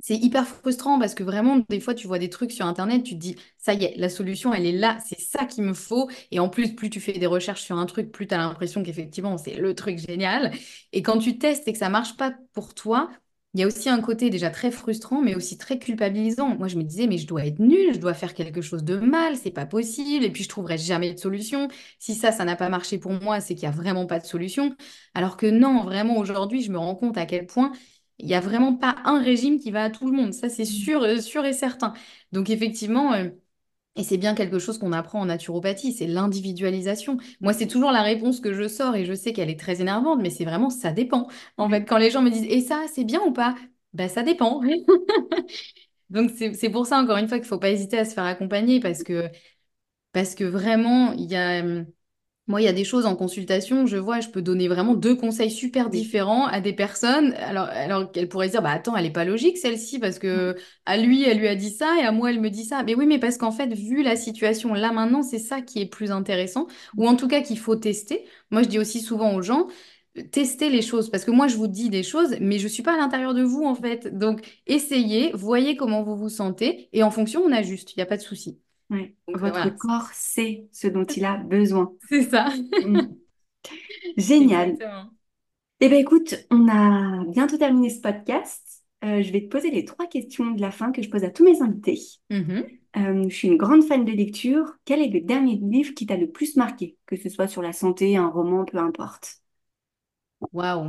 [0.00, 3.14] c'est hyper frustrant parce que vraiment, des fois, tu vois des trucs sur Internet, tu
[3.14, 6.08] te dis, ça y est, la solution, elle est là, c'est ça qu'il me faut.
[6.30, 8.82] Et en plus, plus tu fais des recherches sur un truc, plus tu as l'impression
[8.84, 10.52] qu'effectivement, c'est le truc génial.
[10.92, 13.10] Et quand tu testes et que ça marche pas pour toi,
[13.54, 16.56] il y a aussi un côté déjà très frustrant, mais aussi très culpabilisant.
[16.56, 18.96] Moi, je me disais, mais je dois être nulle, je dois faire quelque chose de
[18.98, 20.24] mal, c'est pas possible.
[20.24, 21.66] Et puis, je trouverai jamais de solution.
[21.98, 24.26] Si ça, ça n'a pas marché pour moi, c'est qu'il y a vraiment pas de
[24.26, 24.76] solution.
[25.14, 27.72] Alors que non, vraiment, aujourd'hui, je me rends compte à quel point
[28.18, 30.64] il n'y a vraiment pas un régime qui va à tout le monde, ça c'est
[30.64, 31.92] sûr, euh, sûr et certain.
[32.32, 33.28] Donc effectivement, euh,
[33.96, 37.18] et c'est bien quelque chose qu'on apprend en naturopathie, c'est l'individualisation.
[37.40, 40.20] Moi, c'est toujours la réponse que je sors et je sais qu'elle est très énervante,
[40.22, 41.28] mais c'est vraiment ça dépend.
[41.56, 41.86] En fait, Oui.
[41.86, 43.56] quand les gens me disent «Et ça, c'est bien ou pas?»
[43.94, 44.60] Ben ça dépend.
[46.10, 48.24] Donc c'est c'est pour ça, encore une fois, qu'il faut pas hésiter à se faire
[48.24, 49.28] accompagner parce que,
[50.12, 51.62] parce que vraiment, il y a...
[52.48, 55.14] moi, il y a des choses en consultation, je vois, je peux donner vraiment deux
[55.14, 59.06] conseils super différents à des personnes, alors, alors qu'elles pourraient se dire, bah attends, elle
[59.06, 62.10] est pas logique celle-ci, parce que à lui, elle lui a dit ça, et à
[62.12, 62.82] moi, elle me dit ça.
[62.82, 65.86] Mais oui, mais parce qu'en fait, vu la situation là maintenant, c'est ça qui est
[65.86, 68.24] plus intéressant, ou en tout cas qu'il faut tester.
[68.50, 69.68] Moi, je dis aussi souvent aux gens,
[70.18, 72.82] euh, testez les choses, parce que moi, je vous dis des choses, mais je suis
[72.82, 74.16] pas à l'intérieur de vous, en fait.
[74.18, 78.06] Donc, essayez, voyez comment vous vous sentez, et en fonction, on ajuste, il n'y a
[78.06, 78.58] pas de souci.
[78.90, 79.14] Ouais.
[79.26, 81.92] Donc, euh, Votre voilà, corps sait ce dont il a besoin.
[82.08, 82.48] c'est ça.
[82.82, 83.14] Mm.
[84.16, 84.70] Génial.
[84.70, 85.10] Exactement.
[85.80, 88.82] Eh bien, écoute, on a bientôt terminé ce podcast.
[89.04, 91.30] Euh, je vais te poser les trois questions de la fin que je pose à
[91.30, 92.00] tous mes invités.
[92.30, 92.78] Mhm.
[92.96, 94.74] Euh, je suis une grande fan de lecture.
[94.84, 97.72] Quel est le dernier livre qui t'a le plus marqué, que ce soit sur la
[97.72, 99.40] santé, un roman, peu importe?
[100.52, 100.86] Waouh.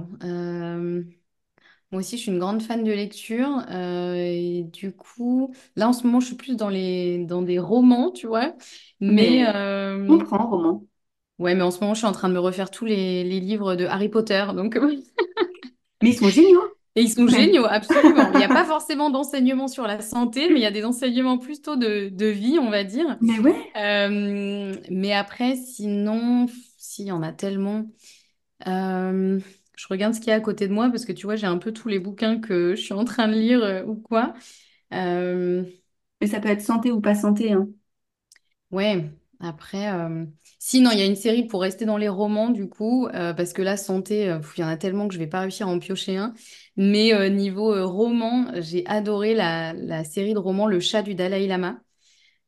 [1.91, 3.49] Euh, moi aussi, je suis une grande fan de lecture.
[3.69, 7.59] euh, et du coup, là, en ce moment, je suis plus dans les, dans des
[7.59, 8.55] romans, tu vois.
[8.99, 10.87] Mais, Mais euh, on prend roman.
[11.39, 13.39] ouais, mais en ce moment, je suis en train de me refaire tous les, les
[13.39, 14.45] livres de Harry Potter.
[14.55, 14.77] Donc,
[16.01, 18.31] Mais ils sont géniaux, et ils sont géniaux, absolument.
[18.33, 21.37] Il n'y a pas forcément d'enseignement sur la santé, mais il y a des enseignements
[21.37, 23.19] plutôt de, de vie, on va dire.
[23.21, 23.75] Mais ouais.
[23.77, 27.87] Euh, mais après, sinon, s'il y en a tellement.
[28.67, 29.39] Euh,
[29.79, 31.47] je regarde ce qu'il y a à côté de moi parce que tu vois, j'ai
[31.47, 34.33] un peu tous les bouquins que je suis en train de lire euh, ou quoi.
[34.93, 35.63] Euh,
[36.21, 37.69] Mais ça peut être santé ou pas santé, hein.
[38.71, 39.09] ouais,
[39.39, 40.25] après, euh,
[40.59, 43.33] si, non, il y a une série pour rester dans les romans du coup, euh,
[43.33, 45.41] parce que la santé, euh, pff, il y en a tellement que je vais pas
[45.41, 46.33] réussir à en piocher un.
[46.77, 51.15] Mais euh, niveau euh, roman, j'ai adoré la, la série de romans Le chat du
[51.15, 51.79] Dalai Lama.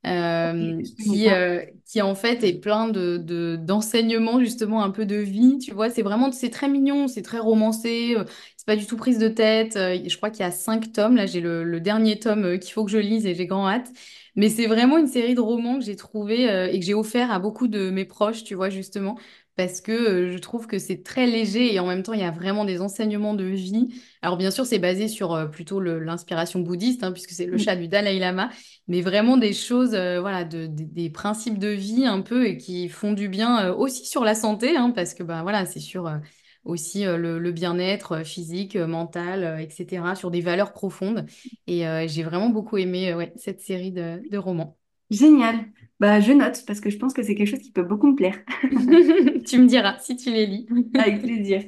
[0.08, 5.16] Euh, qui, euh, qui en fait est plein de, de- d'enseignements, justement, un peu de
[5.18, 5.92] vie, tu vois.
[5.92, 8.24] C'est vraiment, c'est très mignon, c'est très romancé, euh,
[8.58, 9.76] c'est pas du tout prise de tête.
[9.76, 12.58] euh, je crois qu'il y a cinq tomes, là j'ai le, le dernier tome euh,
[12.58, 13.92] qu'il faut que je lise et j'ai grand hâte.
[14.36, 17.32] Mais c'est vraiment une série de romans que j'ai trouvé euh, et que j'ai offert
[17.32, 19.18] à beaucoup de mes proches, tu vois, justement,
[19.56, 22.32] parce que je trouve que c'est très léger et en même temps, il y a
[22.32, 23.90] vraiment des enseignements de vie.
[24.22, 27.58] Alors bien sûr, c'est basé sur plutôt l'inspiration bouddhiste, hein, puisque c'est le Mm.
[27.58, 28.50] chat du Dalai Lama
[28.88, 32.58] mais vraiment des choses, euh, voilà, de, des des principes de vie un peu et
[32.58, 35.80] qui font du bien euh, aussi sur la santé, hein, parce que bah, voilà, c'est
[35.80, 36.18] sur euh,
[36.66, 41.26] aussi le, le bien-être physique, mental, etc., sur des valeurs profondes.
[41.68, 44.78] Et j'ai vraiment beaucoup aimé ouais, cette série de, de romans.
[45.12, 45.72] Génial.
[46.00, 48.16] Bah, je note parce que je pense que c'est quelque chose qui peut beaucoup me
[48.16, 48.40] plaire.
[49.46, 50.68] Tu me diras si tu les lis.
[50.98, 51.64] Avec plaisir.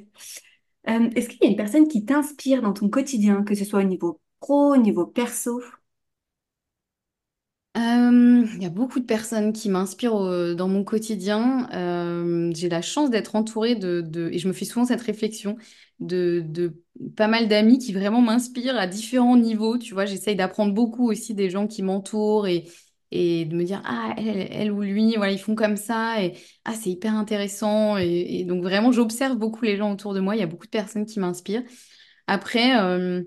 [0.90, 3.82] Euh, est-ce qu'il y a une personne qui t'inspire dans ton quotidien, que ce soit
[3.82, 5.62] au niveau pro, au niveau perso?
[7.76, 11.68] Euh, Il y a beaucoup de personnes qui m'inspirent euh, dans mon quotidien.
[11.74, 15.58] Euh, j'ai la chance d'être entourée de, de- et je me fais souvent cette réflexion,
[16.00, 16.80] de, de
[17.18, 19.78] pas mal d'amis qui vraiment m'inspirent à différents niveaux.
[19.80, 22.66] Tu vois, j'essaye d'apprendre beaucoup aussi des gens qui m'entourent et,
[23.16, 26.34] et de me dire, ah, elle, elle ou lui, voilà, ils font comme ça et
[26.66, 27.98] ah, c'est hyper intéressant.
[27.98, 30.36] Et, et donc vraiment, j'observe beaucoup les gens autour de moi.
[30.36, 31.64] Il y a beaucoup de personnes qui m'inspirent.
[32.28, 33.22] Après, euh,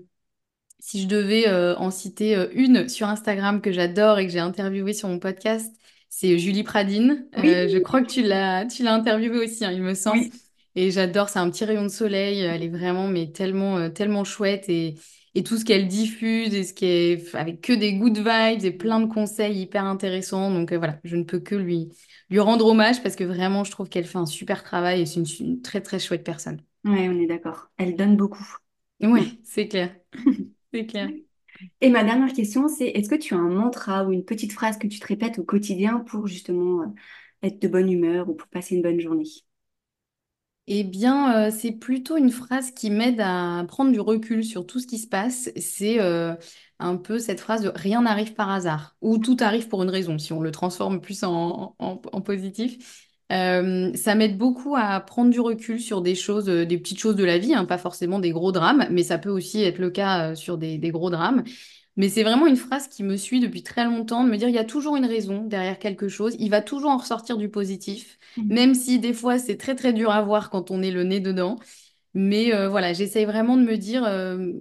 [0.79, 4.39] si je devais euh, en citer euh, une sur Instagram que j'adore et que j'ai
[4.39, 5.73] interviewée sur mon podcast,
[6.09, 7.27] c'est Julie Pradine.
[7.37, 10.19] Oui, je crois que tu l'as, tu l'as interviewée aussi, hein, il me semble.
[10.19, 10.31] oui.
[10.75, 12.41] Et j'adore, c'est un petit rayon de soleil.
[12.41, 14.93] Elle est vraiment, mais tellement, tellement chouette et,
[15.37, 18.71] et tout ce qu'elle diffuse et ce qui est avec que des good vibes et
[18.71, 20.51] plein de conseils hyper intéressants.
[20.51, 21.89] Donc euh, voilà, je ne peux que lui,
[22.29, 25.19] lui rendre hommage parce que vraiment, je trouve qu'elle fait un super travail et c'est
[25.19, 26.61] une, une très très chouette personne.
[26.85, 27.69] Ouais, on est d'accord.
[27.77, 28.57] Elle donne beaucoup.
[29.01, 29.95] Ouais, c'est clair,
[30.73, 31.11] c'est clair.
[31.81, 34.77] Et ma dernière question, c'est est-ce que tu as un mantra ou une petite phrase
[34.77, 36.87] que tu te répètes au quotidien pour justement euh,
[37.43, 39.25] être de bonne humeur ou pour passer une bonne journée?
[40.69, 44.79] Eh bien, euh, c'est plutôt une phrase qui m'aide à prendre du recul sur tout
[44.81, 45.49] ce qui se passe.
[45.55, 46.35] C'est euh,
[46.79, 50.17] un peu cette phrase de rien n'arrive par hasard ou tout arrive pour une raison,
[50.17, 51.75] si on le transforme plus en,
[52.25, 53.07] positif.
[53.31, 57.23] Euh, ça m'aide beaucoup à prendre du recul sur des choses, des petites choses de
[57.23, 60.35] la vie, hein, pas forcément des gros drames, mais ça peut aussi être le cas
[60.35, 61.43] sur des gros drames.
[61.97, 64.55] Mais c'est vraiment une phrase qui me suit depuis très longtemps, de me dire il
[64.55, 68.17] y a toujours une raison derrière quelque chose, il va toujours en ressortir du positif.
[68.37, 68.49] Mhm.
[68.49, 71.19] Même si des fois c'est très très dur à voir quand on est le nez
[71.19, 71.57] dedans.
[72.13, 74.53] Mais euh, voilà, j'essaye vraiment de me dire euh,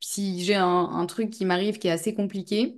[0.00, 2.76] si j'ai un, un truc qui m'arrive qui est assez compliqué,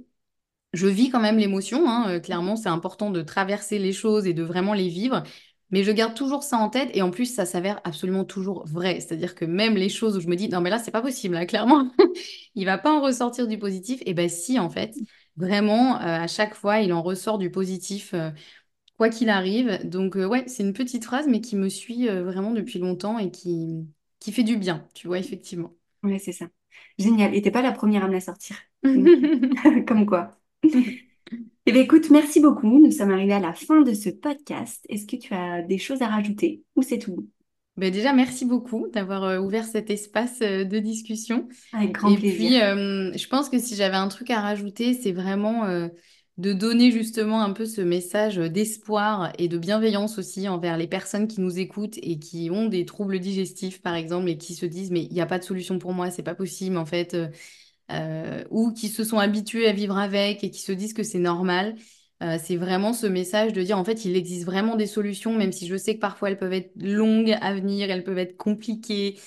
[0.73, 1.89] je vis quand même l'émotion.
[1.89, 5.23] hein, euh, clairement, c'est important de traverser les choses et de vraiment les vivre.
[5.71, 9.01] Mais je garde toujours ça en tête et en plus, ça s'avère absolument toujours vrai.
[9.01, 11.35] C'est-à-dire que même les choses où je me dis, non, mais là, c'est pas possible,
[11.35, 11.91] là, clairement,
[12.55, 14.03] il va pas en ressortir du positif.
[14.07, 14.95] Et ben si, en fait,
[15.37, 18.14] vraiment, euh, à chaque fois, il en ressort du positif.
[18.14, 18.31] euh,
[18.97, 19.81] quoi qu'il arrive.
[19.85, 23.31] Donc, euh, ouais, c'est une petite phrase, mais qui me suit vraiment depuis longtemps et
[23.31, 23.87] qui,
[24.21, 25.73] qui fait du bien, tu vois, effectivement.
[26.03, 26.47] Ouais, c'est ça.
[26.99, 27.35] Génial.
[27.35, 28.57] Et t'es pas la première à me la sortir.
[29.87, 30.39] Comme quoi.
[31.67, 32.79] Eh bien, écoute, merci beaucoup.
[32.81, 34.85] Nous sommes arrivés à la fin de ce podcast.
[34.89, 37.29] Est-ce que tu as des choses à rajouter ou c'est tout?
[37.77, 41.47] Ben déjà, merci beaucoup d'avoir euh, ouvert cet espace euh, de discussion.
[41.73, 42.53] Avec grand Et plaisir.
[42.53, 45.89] puis, euh, je pense que si j'avais un truc à rajouter, c'est vraiment euh,
[46.39, 51.29] de donner justement un peu ce message d'espoir et de bienveillance aussi envers les personnes
[51.29, 54.91] qui nous écoutent et qui ont des troubles digestifs, par exemple, et qui se disent,
[54.91, 57.14] mais il n'y a pas de solution pour moi, c'est pas possible, en fait.
[57.14, 57.29] euh,
[57.91, 61.18] euh, ou qui se sont habitués à vivre avec et qui se disent que c'est
[61.18, 61.76] normal.
[62.22, 65.53] Euh, c'est vraiment ce message de dire en fait il existe vraiment des solutions, même
[65.53, 69.18] si je sais que parfois elles peuvent être longues à venir, elles peuvent être compliquées,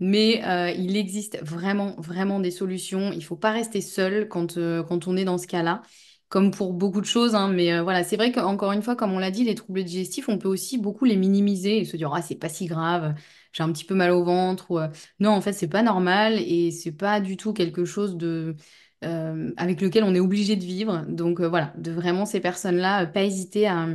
[0.00, 3.12] mais euh, il existe vraiment vraiment des solutions.
[3.12, 5.82] Il faut pas rester seul quand, euh, quand on est dans ce cas-là.
[6.30, 9.18] Comme pour beaucoup de choses, hein, mais voilà, c'est vrai qu'encore une fois, comme on
[9.18, 12.20] l'a dit, les troubles digestifs, on peut aussi beaucoup les minimiser et se dire, ah,
[12.20, 13.14] c'est pas si grave,
[13.52, 14.88] j'ai un petit peu mal au ventre, ou, euh,
[15.20, 18.56] non, en fait, c'est pas normal et c'est pas du tout quelque chose de,
[19.04, 21.04] euh, avec lequel on est obligé de vivre.
[21.08, 23.88] Donc euh, voilà, de vraiment ces personnes-là, pas hésiter à,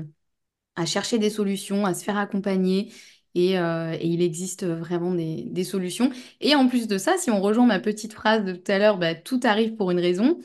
[0.75, 2.91] à chercher des solutions, à se faire accompagner.
[3.35, 6.11] Et, et il existe vraiment des, des solutions.
[6.39, 8.97] Et en plus de ça, si on rejoint ma petite phrase de tout à l'heure,
[8.99, 10.37] bah, tout arrive pour une raison.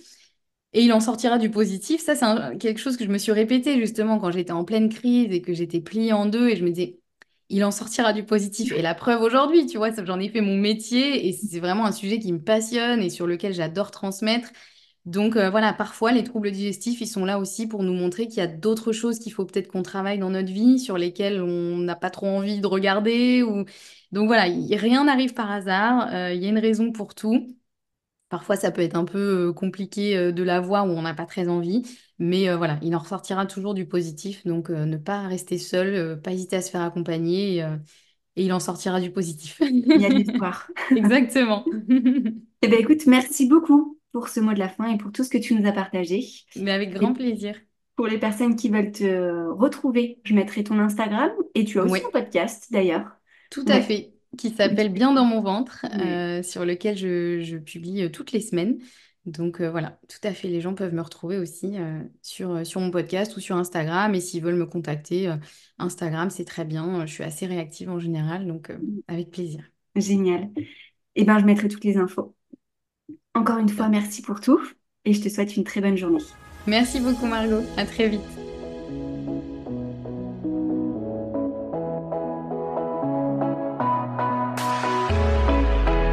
[0.74, 2.02] Et il en sortira du positif.
[2.02, 5.32] Ça, c'est quelque chose que je me suis répété justement quand j'étais en pleine crise
[5.32, 6.97] et que j'étais pliée en deux et je me disais,
[7.48, 8.72] il en sortira du positif.
[8.72, 11.92] Et la preuve aujourd'hui, tu vois, j'en ai fait mon métier et c'est vraiment un
[11.92, 14.50] sujet qui me passionne et sur lequel j'adore transmettre.
[15.06, 18.38] Donc euh, voilà, parfois les troubles digestifs, ils sont là aussi pour nous montrer qu'il
[18.38, 21.78] y a d'autres choses qu'il faut peut-être qu'on travaille dans notre vie, sur lesquelles on
[21.78, 23.42] n'a pas trop envie de regarder.
[23.42, 23.64] Ou...
[24.12, 27.56] Donc voilà, il- rien n'arrive par hasard, euh, il y a une raison pour tout.
[28.28, 31.26] Parfois, ça peut être un peu euh, compliqué de la voir où on n'a pas
[31.26, 31.82] très envie,
[32.18, 34.44] mais euh, voilà, il en ressortira toujours du positif.
[34.46, 37.60] Donc, euh, ne pas rester seul, euh, pas hésiter à se faire accompagner et,
[38.36, 39.60] et il en sortira du positif.
[39.60, 40.68] Il y a de l'espoir.
[40.94, 41.64] Exactement.
[42.62, 45.30] Eh bien, écoute, merci beaucoup pour ce mot de la fin et pour tout ce
[45.30, 46.24] que tu nous as partagé.
[46.56, 47.56] Mais avec grand Et plaisir.
[47.96, 52.02] pour les personnes qui veulent te retrouver, je mettrai ton Instagram et tu as aussi
[52.06, 53.10] un Oui, podcast d'ailleurs.
[53.50, 54.14] tout à fait.
[54.36, 55.86] Qui s'appelle Bien dans mon ventre,
[56.44, 58.78] sur lequel je, je publie toutes les semaines.
[59.28, 60.48] Donc euh, voilà, tout à fait.
[60.48, 64.14] Les gens peuvent me retrouver aussi euh, sur, euh, sur mon podcast ou sur Instagram.
[64.14, 65.36] Et s'ils veulent me contacter, euh,
[65.78, 67.04] Instagram, c'est très bien.
[67.06, 69.62] Je suis assez réactive en général, donc euh, avec plaisir.
[69.94, 70.48] Génial.
[71.14, 72.34] Eh bien, je mettrai toutes les infos.
[73.34, 74.60] Encore une fois, merci pour tout
[75.04, 76.22] et je te souhaite une très bonne journée.
[76.66, 77.64] Merci beaucoup, Margot.
[77.76, 78.47] À très vite.